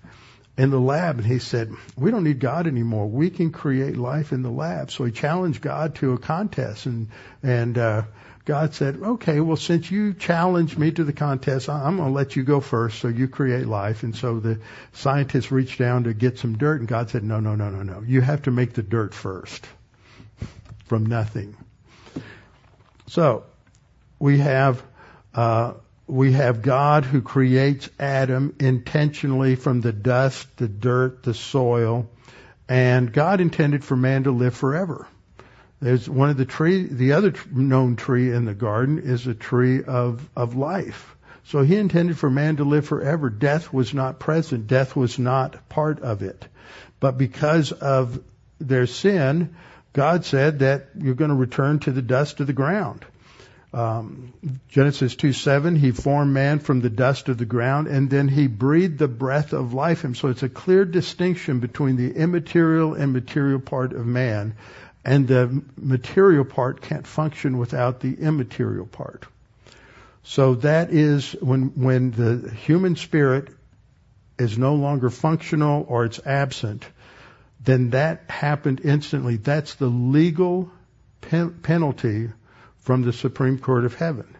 [0.58, 1.18] in the lab.
[1.18, 3.08] And he said, we don't need God anymore.
[3.08, 4.90] We can create life in the lab.
[4.90, 7.10] So he challenged God to a contest and,
[7.44, 8.04] and, uh,
[8.46, 12.38] God said, okay, well, since you challenged me to the contest, I'm going to let
[12.38, 14.04] you go first so you create life.
[14.04, 14.62] And so the
[14.94, 18.02] scientists reached down to get some dirt and God said, no, no, no, no, no.
[18.08, 19.68] You have to make the dirt first
[20.86, 21.58] from nothing.
[23.08, 23.44] So
[24.20, 24.82] we have,
[25.36, 25.74] uh,
[26.08, 32.10] we have God who creates Adam intentionally from the dust, the dirt, the soil,
[32.70, 35.08] and God intended for man to live forever.
[35.82, 39.84] There's one of the tree, the other known tree in the garden is a tree
[39.84, 41.16] of, of life.
[41.44, 43.30] So he intended for man to live forever.
[43.30, 44.68] Death was not present.
[44.68, 46.48] Death was not part of it.
[47.00, 48.22] But because of
[48.60, 49.56] their sin,
[49.94, 53.06] God said that you're going to return to the dust of the ground.
[53.74, 54.34] Um,
[54.70, 58.48] Genesis 2 7, he formed man from the dust of the ground and then he
[58.48, 60.16] breathed the breath of life in him.
[60.16, 64.56] So it's a clear distinction between the immaterial and material part of man.
[65.04, 69.26] and the material part can't function without the immaterial part.
[70.24, 73.48] So that is when, when the human spirit
[74.38, 76.86] is no longer functional or it's absent,
[77.64, 79.38] then that happened instantly.
[79.38, 80.70] That's the legal
[81.22, 82.30] pen- penalty
[82.88, 84.34] from the Supreme Court of Heaven.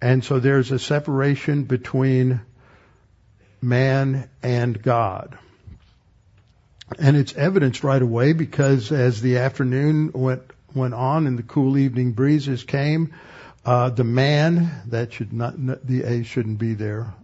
[0.00, 2.40] And so there's a separation between
[3.60, 5.38] man and God.
[6.98, 10.42] And it's evidenced right away because as the afternoon went,
[10.74, 13.14] went on and the cool evening breezes came,
[13.64, 17.14] uh, the man, that should not, the A shouldn't be there.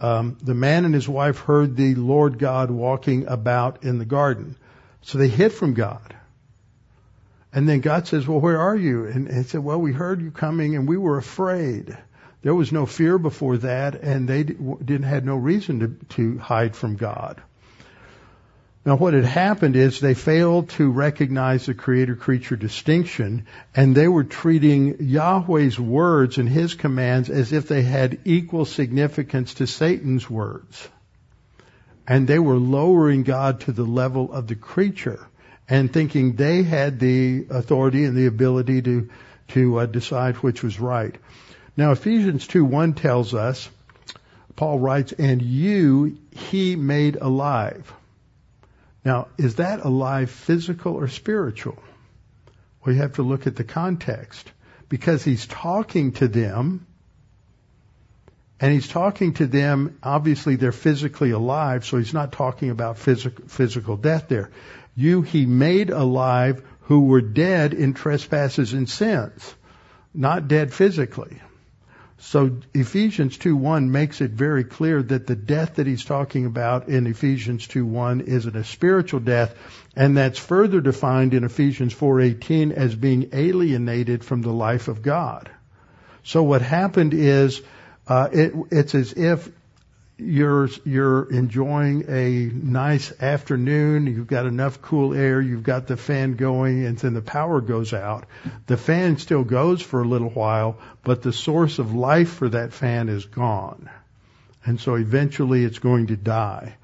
[0.00, 4.56] Um, the man and his wife heard the Lord God walking about in the garden.
[5.02, 6.16] So they hid from God.
[7.52, 9.06] And then God says, well, where are you?
[9.06, 11.96] And he said, well, we heard you coming and we were afraid.
[12.42, 16.76] There was no fear before that and they didn't, had no reason to, to hide
[16.76, 17.40] from God.
[18.84, 24.24] Now what had happened is they failed to recognize the creator-creature distinction and they were
[24.24, 30.88] treating Yahweh's words and his commands as if they had equal significance to Satan's words.
[32.06, 35.26] And they were lowering God to the level of the creature
[35.68, 39.10] and thinking they had the authority and the ability to,
[39.48, 41.14] to uh, decide which was right.
[41.76, 43.68] Now Ephesians 2:1 tells us,
[44.56, 47.92] Paul writes, and you he made alive.
[49.04, 51.78] Now, is that alive physical or spiritual?
[52.84, 54.50] Well, you have to look at the context.
[54.88, 56.86] Because he's talking to them,
[58.58, 63.46] and he's talking to them, obviously they're physically alive, so he's not talking about physical,
[63.46, 64.50] physical death there.
[64.98, 69.54] You he made alive who were dead in trespasses and sins,
[70.12, 71.40] not dead physically.
[72.16, 77.06] So Ephesians 2:1 makes it very clear that the death that he's talking about in
[77.06, 79.54] Ephesians 2:1 isn't a spiritual death,
[79.94, 85.48] and that's further defined in Ephesians 4:18 as being alienated from the life of God.
[86.24, 87.62] So what happened is
[88.08, 89.48] uh, it, it's as if
[90.18, 96.34] you're you're enjoying a nice afternoon, you've got enough cool air, you've got the fan
[96.34, 98.26] going, and then the power goes out.
[98.66, 102.72] The fan still goes for a little while, but the source of life for that
[102.72, 103.88] fan is gone.
[104.64, 106.74] And so eventually it's going to die.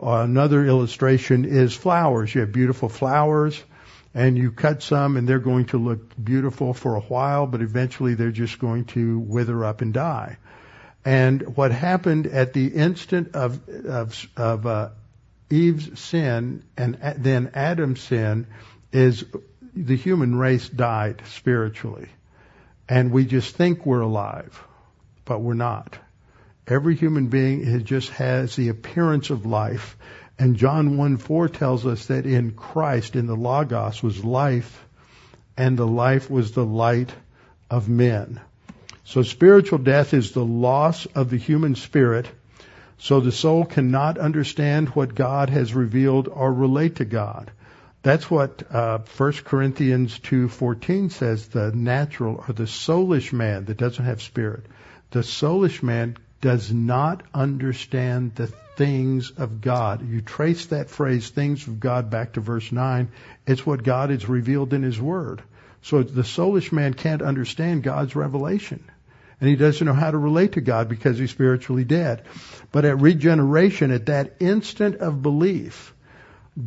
[0.00, 2.34] Another illustration is flowers.
[2.34, 3.62] You have beautiful flowers
[4.14, 8.14] and you cut some and they're going to look beautiful for a while, but eventually
[8.14, 10.38] they're just going to wither up and die.
[11.08, 14.90] And what happened at the instant of of, of uh,
[15.48, 18.46] Eve's sin and then Adam's sin
[18.92, 19.24] is
[19.74, 22.10] the human race died spiritually,
[22.90, 24.62] and we just think we're alive,
[25.24, 25.96] but we're not.
[26.66, 29.96] Every human being just has the appearance of life,
[30.38, 34.86] and John 1 4 tells us that in Christ, in the Logos, was life,
[35.56, 37.14] and the life was the light
[37.70, 38.42] of men.
[39.08, 42.30] So spiritual death is the loss of the human spirit.
[42.98, 47.50] So the soul cannot understand what God has revealed or relate to God.
[48.02, 51.48] That's what uh, 1 Corinthians 2:14 says.
[51.48, 54.66] The natural or the soulish man that doesn't have spirit,
[55.10, 60.06] the soulish man does not understand the things of God.
[60.06, 63.08] You trace that phrase "things of God" back to verse nine.
[63.46, 65.40] It's what God has revealed in His Word.
[65.80, 68.84] So the soulish man can't understand God's revelation
[69.40, 72.22] and he doesn't know how to relate to God because he's spiritually dead.
[72.72, 75.94] But at regeneration, at that instant of belief,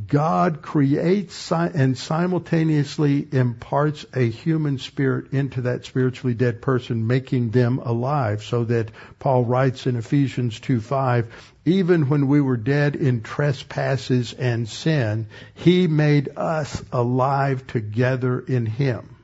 [0.07, 7.80] God creates and simultaneously imparts a human spirit into that spiritually dead person, making them
[7.80, 11.28] alive, so that Paul writes in Ephesians 2 5,
[11.65, 18.65] even when we were dead in trespasses and sin, he made us alive together in
[18.65, 19.17] him.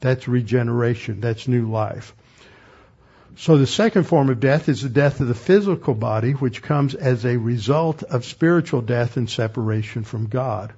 [0.00, 1.20] That's regeneration.
[1.20, 2.14] That's new life.
[3.36, 6.94] So the second form of death is the death of the physical body, which comes
[6.94, 10.72] as a result of spiritual death and separation from God.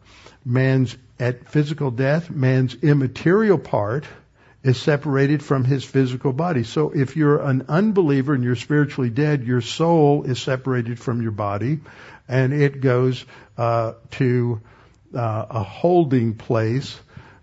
[0.44, 4.04] Man's, at physical death, man's immaterial part
[4.62, 6.62] is separated from his physical body.
[6.62, 11.32] So if you're an unbeliever and you're spiritually dead, your soul is separated from your
[11.32, 11.80] body
[12.28, 13.24] and it goes
[13.58, 14.60] uh, to
[15.14, 16.98] uh, a holding place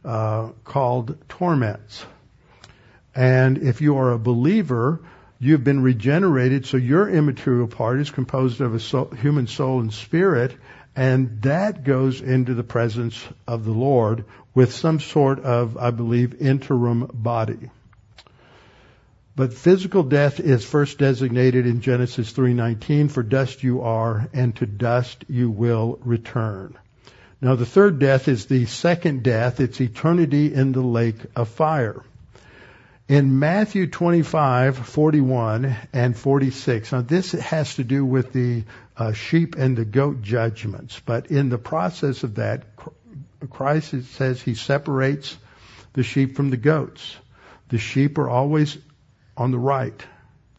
[0.06, 2.06] uh, called torments.
[3.16, 5.02] And if you are a believer,
[5.40, 9.94] you've been regenerated, so your immaterial part is composed of a soul, human soul and
[9.94, 10.56] spirit,
[10.96, 16.42] and that goes into the presence of the Lord with some sort of, I believe,
[16.42, 17.70] interim body.
[19.36, 24.66] But physical death is first designated in Genesis 3:19, for dust you are, and to
[24.66, 26.76] dust you will return.
[27.42, 29.60] Now the third death is the second death.
[29.60, 32.04] It's eternity in the lake of fire.
[33.08, 38.66] In Matthew 25, 41 and 46, now this has to do with the
[38.96, 42.66] uh, sheep and the goat judgments, but in the process of that,
[43.50, 45.36] Christ says he separates
[45.94, 47.16] the sheep from the goats.
[47.70, 48.78] The sheep are always
[49.38, 50.06] on the right.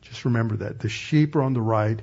[0.03, 0.81] Just remember that.
[0.81, 2.01] The sheep are on the right.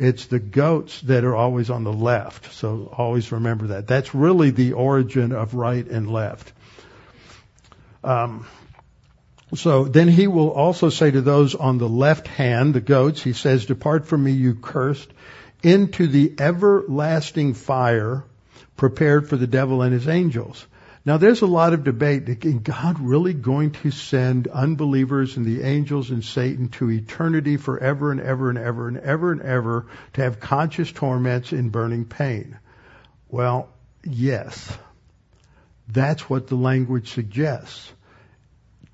[0.00, 2.54] It's the goats that are always on the left.
[2.54, 3.86] So always remember that.
[3.86, 6.54] That's really the origin of right and left.
[8.02, 8.46] Um,
[9.54, 13.34] so then he will also say to those on the left hand, the goats, he
[13.34, 15.10] says, Depart from me, you cursed,
[15.62, 18.24] into the everlasting fire
[18.78, 20.64] prepared for the devil and his angels.
[21.04, 22.28] Now there's a lot of debate.
[22.28, 28.10] Is God really going to send unbelievers and the angels and Satan to eternity forever
[28.10, 32.58] and ever and ever and ever and ever to have conscious torments in burning pain?
[33.30, 33.70] Well,
[34.04, 34.76] yes.
[35.88, 37.90] That's what the language suggests.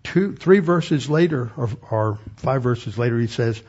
[0.04, 3.60] Two, three verses later, or, or five verses later, he says,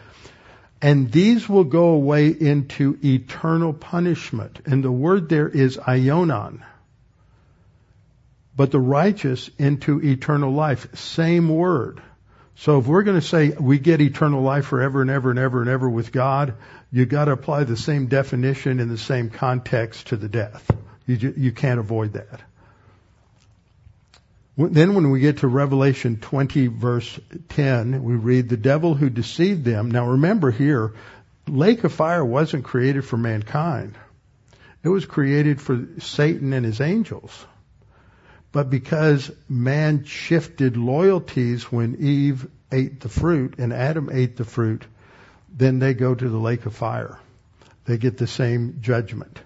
[0.80, 4.60] and these will go away into eternal punishment.
[4.68, 6.62] And the word there is aionion
[8.58, 10.94] but the righteous into eternal life.
[10.98, 12.02] Same word.
[12.56, 15.62] So if we're going to say we get eternal life forever and ever and ever
[15.62, 16.56] and ever with God,
[16.92, 20.70] you got to apply the same definition in the same context to the death.
[21.06, 22.42] You, you can't avoid that.
[24.58, 29.64] Then when we get to Revelation 20 verse 10, we read the devil who deceived
[29.64, 29.92] them.
[29.92, 30.96] Now remember here,
[31.48, 33.96] lake of fire wasn't created for mankind.
[34.84, 37.46] It was created for Satan and his angels.
[38.52, 44.86] But because man shifted loyalties when Eve ate the fruit and Adam ate the fruit,
[45.56, 47.20] then they go to the lake of fire.
[47.86, 49.40] They get the same judgment.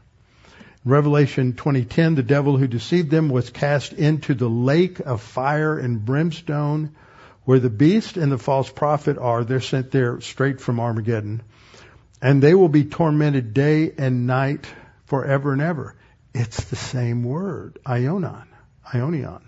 [0.84, 6.04] Revelation 20:10, the devil who deceived them was cast into the lake of fire and
[6.04, 6.92] brimstone,
[7.44, 9.44] where the beast and the false prophet are.
[9.44, 11.44] They're sent there straight from Armageddon,
[12.22, 14.68] and they will be tormented day and night
[15.06, 15.96] forever and ever.
[16.34, 18.46] It's the same word, aionion.
[18.88, 19.42] Aionion.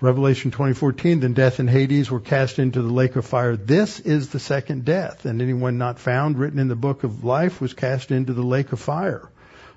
[0.00, 3.56] Revelation 20:14 then death and Hades were cast into the lake of fire.
[3.56, 7.60] This is the second death and anyone not found written in the book of life
[7.60, 9.28] was cast into the lake of fire.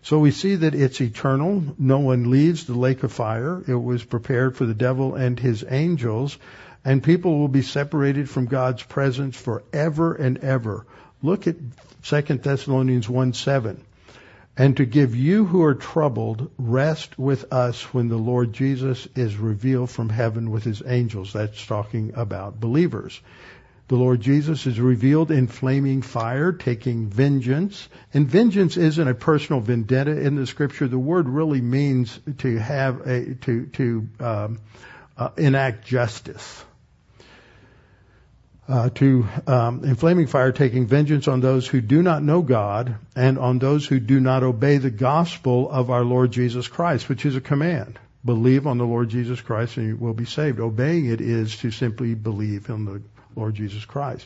[0.04, 1.64] So we see that it's eternal.
[1.80, 3.64] No one leaves the lake of fire.
[3.68, 6.38] It was prepared for the devil and his angels
[6.86, 10.86] and people will be separated from God's presence forever and ever.
[11.24, 11.56] Look at
[12.04, 13.82] 2 Thessalonians 1 7
[14.58, 19.38] and to give you who are troubled rest with us when the Lord Jesus is
[19.38, 21.34] revealed from heaven with his angels.
[21.34, 23.20] That's talking about believers.
[23.88, 27.90] The Lord Jesus is revealed in flaming fire, taking vengeance.
[28.14, 30.88] And vengeance isn't a personal vendetta in the scripture.
[30.88, 34.60] The word really means to have a, to, to, um,
[35.18, 36.64] uh, enact justice
[38.72, 42.96] uh, to um, in flaming fire, taking vengeance on those who do not know God
[43.16, 47.26] and on those who do not obey the gospel of our Lord Jesus Christ, which
[47.26, 48.00] is a command.
[48.24, 50.60] Believe on the Lord Jesus Christ and you will be saved.
[50.60, 53.02] Obeying it is to simply believe in the
[53.36, 54.26] Lord Jesus Christ.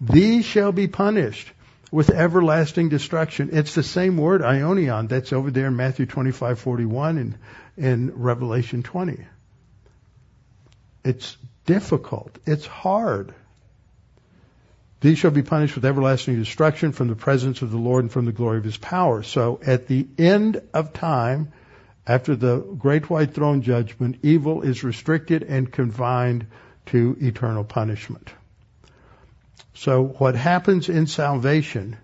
[0.00, 1.50] These shall be punished
[1.90, 3.50] with everlasting destruction.
[3.52, 7.38] It's the same word, aionion, that's over there in Matthew 25:41 and
[7.78, 9.24] in Revelation 20.
[11.04, 12.36] It's difficult.
[12.44, 13.32] It's hard.
[15.00, 18.24] These shall be punished with everlasting destruction from the presence of the Lord and from
[18.24, 19.22] the glory of his power.
[19.22, 21.52] So at the end of time,
[22.06, 26.46] after the great white throne judgment, evil is restricted and confined
[26.86, 28.32] to eternal punishment.
[29.74, 31.96] So what happens in salvation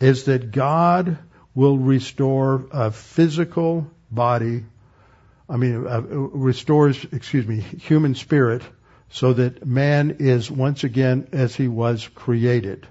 [0.00, 1.16] is that God
[1.54, 4.64] will restore a physical body,
[5.48, 8.62] I mean, uh, restores, excuse me, human spirit
[9.12, 12.86] so that man is once again as he was created.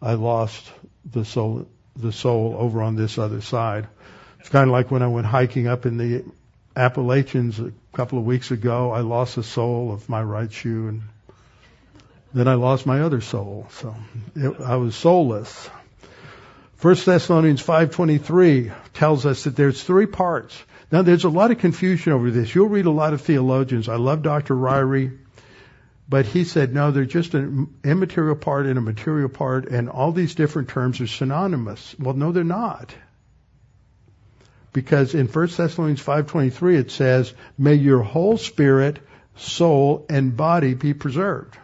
[0.00, 0.70] I lost
[1.10, 1.66] the soul,
[1.96, 3.88] the soul over on this other side.
[4.40, 6.24] It's kind of like when I went hiking up in the
[6.76, 8.92] Appalachians a couple of weeks ago.
[8.92, 11.02] I lost the sole of my right shoe, and
[12.34, 13.68] then I lost my other soul.
[13.70, 13.96] So
[14.36, 15.70] it, I was soulless.
[16.76, 20.62] First Thessalonians 5:23 tells us that there's three parts.
[20.92, 22.54] Now there's a lot of confusion over this.
[22.54, 23.88] You'll read a lot of theologians.
[23.88, 24.54] I love Dr.
[24.54, 25.18] Ryrie.
[26.08, 30.12] But he said, no, they're just an immaterial part and a material part, and all
[30.12, 31.94] these different terms are synonymous.
[31.98, 32.94] Well, no, they're not.
[34.72, 39.00] Because in 1 Thessalonians 5.23 it says, may your whole spirit,
[39.36, 41.58] soul, and body be preserved.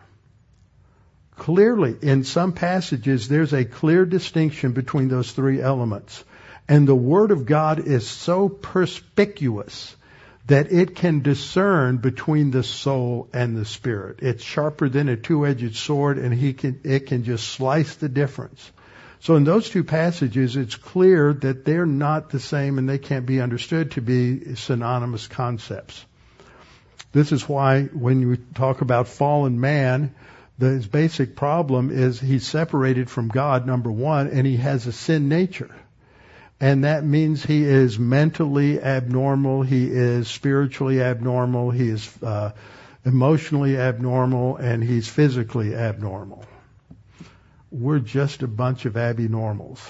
[1.36, 6.22] Clearly, in some passages, there's a clear distinction between those three elements.
[6.68, 9.96] And the Word of God is so perspicuous
[10.46, 14.18] that it can discern between the soul and the spirit.
[14.20, 18.70] It's sharper than a two-edged sword and he can, it can just slice the difference.
[19.20, 23.24] So in those two passages, it's clear that they're not the same and they can't
[23.24, 26.04] be understood to be synonymous concepts.
[27.12, 30.14] This is why when you talk about fallen man,
[30.60, 35.28] his basic problem is he's separated from God, number one, and he has a sin
[35.30, 35.74] nature.
[36.60, 42.52] And that means he is mentally abnormal, he is spiritually abnormal, he is uh,
[43.04, 46.44] emotionally abnormal, and he's physically abnormal
[47.74, 49.80] we're just a bunch of abnormals.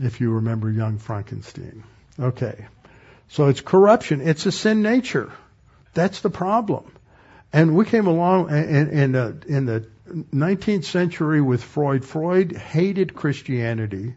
[0.00, 1.84] If you remember young Frankenstein.
[2.18, 2.66] Okay.
[3.28, 4.22] So it's corruption.
[4.22, 5.30] It's a sin nature.
[5.92, 6.90] That's the problem.
[7.52, 9.14] And we came along in, in,
[9.46, 12.04] in the 19th century with Freud.
[12.04, 14.16] Freud hated Christianity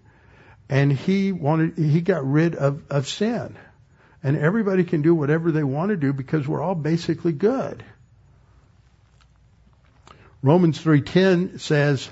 [0.69, 3.57] and he wanted, he got rid of, of sin.
[4.23, 7.83] And everybody can do whatever they want to do because we're all basically good.
[10.41, 12.09] Romans 3:10 says,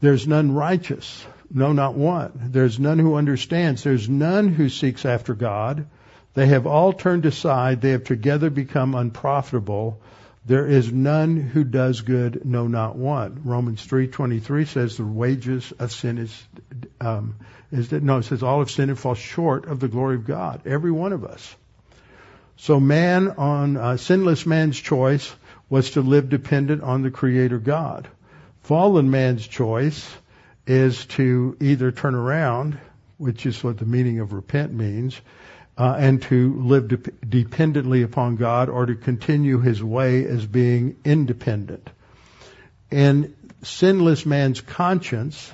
[0.00, 2.32] "There's none righteous, no not one.
[2.50, 5.86] There's none who understands, there's none who seeks after God.
[6.34, 10.00] They have all turned aside, they have together become unprofitable.
[10.44, 15.92] There is none who does good, no not one." Romans 3:23 says the wages of
[15.92, 16.48] sin is
[17.00, 17.36] um,
[17.72, 20.26] is that no, it says all of sin and fall short of the glory of
[20.26, 21.56] God, every one of us.
[22.56, 25.34] So man on uh, sinless man's choice
[25.70, 28.08] was to live dependent on the Creator God.
[28.60, 30.08] Fallen man's choice
[30.66, 32.78] is to either turn around,
[33.16, 35.18] which is what the meaning of repent means,
[35.78, 40.96] uh, and to live de- dependently upon God or to continue his way as being
[41.04, 41.88] independent.
[42.90, 45.52] In sinless man's conscience,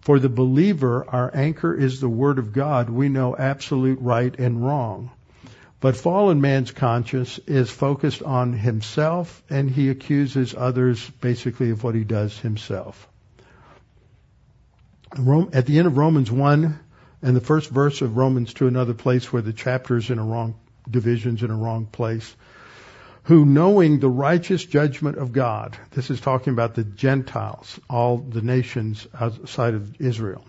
[0.00, 2.88] for the believer, our anchor is the Word of God.
[2.88, 5.10] We know absolute right and wrong.
[5.80, 11.94] But fallen man's conscience is focused on himself and he accuses others basically of what
[11.94, 13.08] he does himself.
[15.12, 16.78] At the end of Romans 1
[17.22, 20.54] and the first verse of Romans 2, another place where the chapter's in a wrong,
[20.88, 22.34] division's in a wrong place,
[23.24, 28.40] who knowing the righteous judgment of God, this is talking about the Gentiles, all the
[28.40, 30.44] nations outside of Israel,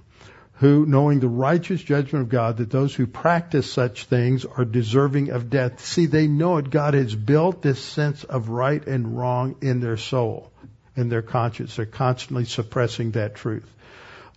[0.53, 5.30] who, knowing the righteous judgment of God, that those who practice such things are deserving
[5.31, 5.84] of death.
[5.84, 6.69] See, they know it.
[6.69, 10.52] God has built this sense of right and wrong in their soul,
[10.95, 11.76] in their conscience.
[11.76, 13.69] They're constantly suppressing that truth.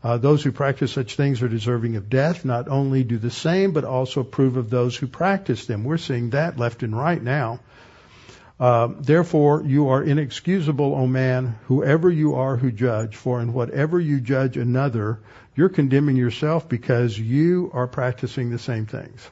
[0.03, 2.45] Uh, those who practice such things are deserving of death.
[2.45, 5.83] Not only do the same, but also approve of those who practice them.
[5.83, 7.61] We're seeing that left and right now.
[8.59, 13.99] Uh, therefore, you are inexcusable, O man, whoever you are who judge, for in whatever
[13.99, 15.21] you judge another,
[15.57, 19.29] you're condemning yourself because you are practicing the same things.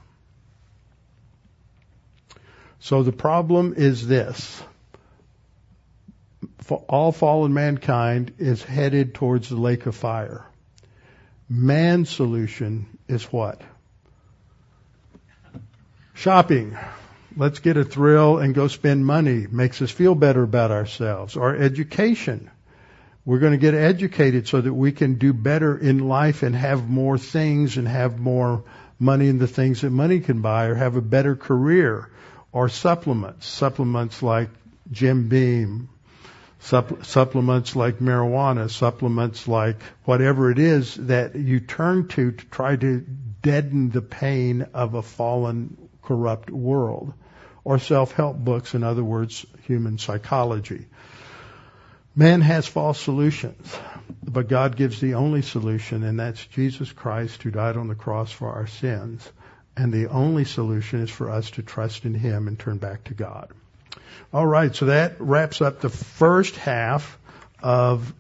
[2.81, 4.63] So the problem is this.
[6.89, 10.45] All fallen mankind is headed towards the lake of fire.
[11.49, 13.61] Man's solution is what?
[16.15, 16.77] Shopping.
[17.37, 19.47] Let's get a thrill and go spend money.
[19.51, 21.37] Makes us feel better about ourselves.
[21.37, 22.51] Or education.
[23.25, 26.89] We're going to get educated so that we can do better in life and have
[26.89, 28.65] more things and have more
[28.99, 32.11] money in the things that money can buy or have a better career
[32.53, 33.47] or supplements.
[33.47, 34.51] Supplements like
[34.91, 35.89] Jim Beam,
[36.61, 42.77] supp- supplements like marijuana, supplements like whatever it is that you turn to to try
[42.77, 43.01] to
[43.41, 47.15] deaden the pain of a fallen, corrupt world.
[47.65, 50.87] Or self-help books, in other words, human psychology.
[52.15, 53.75] Man has false solutions,
[54.23, 58.31] but God gives the only solution, and that's Jesus Christ who died on the cross
[58.31, 59.31] for our sins.
[59.77, 63.15] And the only solution is for us to trust in Him and turn back to
[63.15, 63.51] God.
[64.33, 67.19] All right, so that wraps up the first half
[67.63, 68.13] of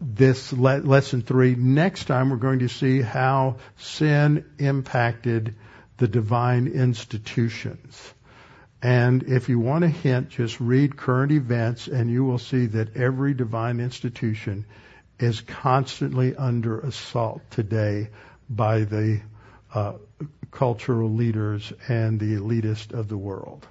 [0.00, 1.54] this le- lesson three.
[1.54, 5.56] Next time we're going to see how sin impacted
[5.98, 8.14] the divine institutions.
[8.82, 12.96] And if you want a hint, just read current events and you will see that
[12.96, 14.64] every divine institution
[15.18, 18.08] is constantly under assault today
[18.48, 19.20] by the
[19.74, 19.92] uh,
[20.50, 23.66] cultural leaders and the elitist of the world.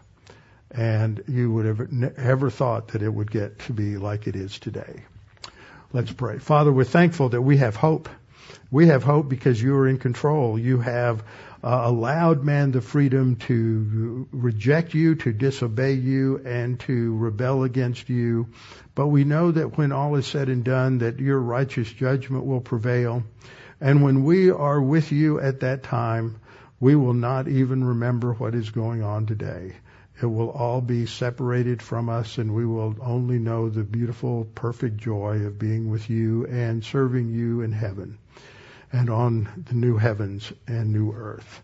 [0.72, 4.60] And you would have never thought that it would get to be like it is
[4.60, 5.04] today.
[5.92, 6.38] Let's pray.
[6.38, 8.08] Father, we're thankful that we have hope.
[8.70, 10.60] We have hope because you are in control.
[10.60, 11.24] You have
[11.64, 18.10] uh, allowed man the freedom to reject you, to disobey you, and to rebel against
[18.10, 18.48] you.
[18.96, 22.62] But we know that when all is said and done, that your righteous judgment will
[22.62, 23.24] prevail.
[23.82, 26.40] And when we are with you at that time,
[26.80, 29.74] we will not even remember what is going on today.
[30.22, 34.98] It will all be separated from us and we will only know the beautiful, perfect
[34.98, 38.18] joy of being with you and serving you in heaven
[38.92, 41.62] and on the new heavens and new earth.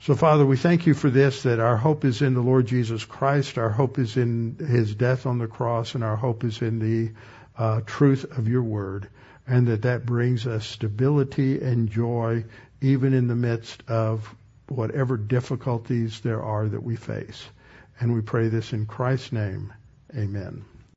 [0.00, 3.04] So Father, we thank you for this, that our hope is in the Lord Jesus
[3.04, 6.78] Christ, our hope is in his death on the cross, and our hope is in
[6.78, 7.12] the
[7.56, 9.08] uh, truth of your word,
[9.46, 12.44] and that that brings us stability and joy
[12.80, 14.32] even in the midst of
[14.68, 17.44] whatever difficulties there are that we face.
[17.98, 19.72] And we pray this in Christ's name.
[20.16, 20.64] Amen.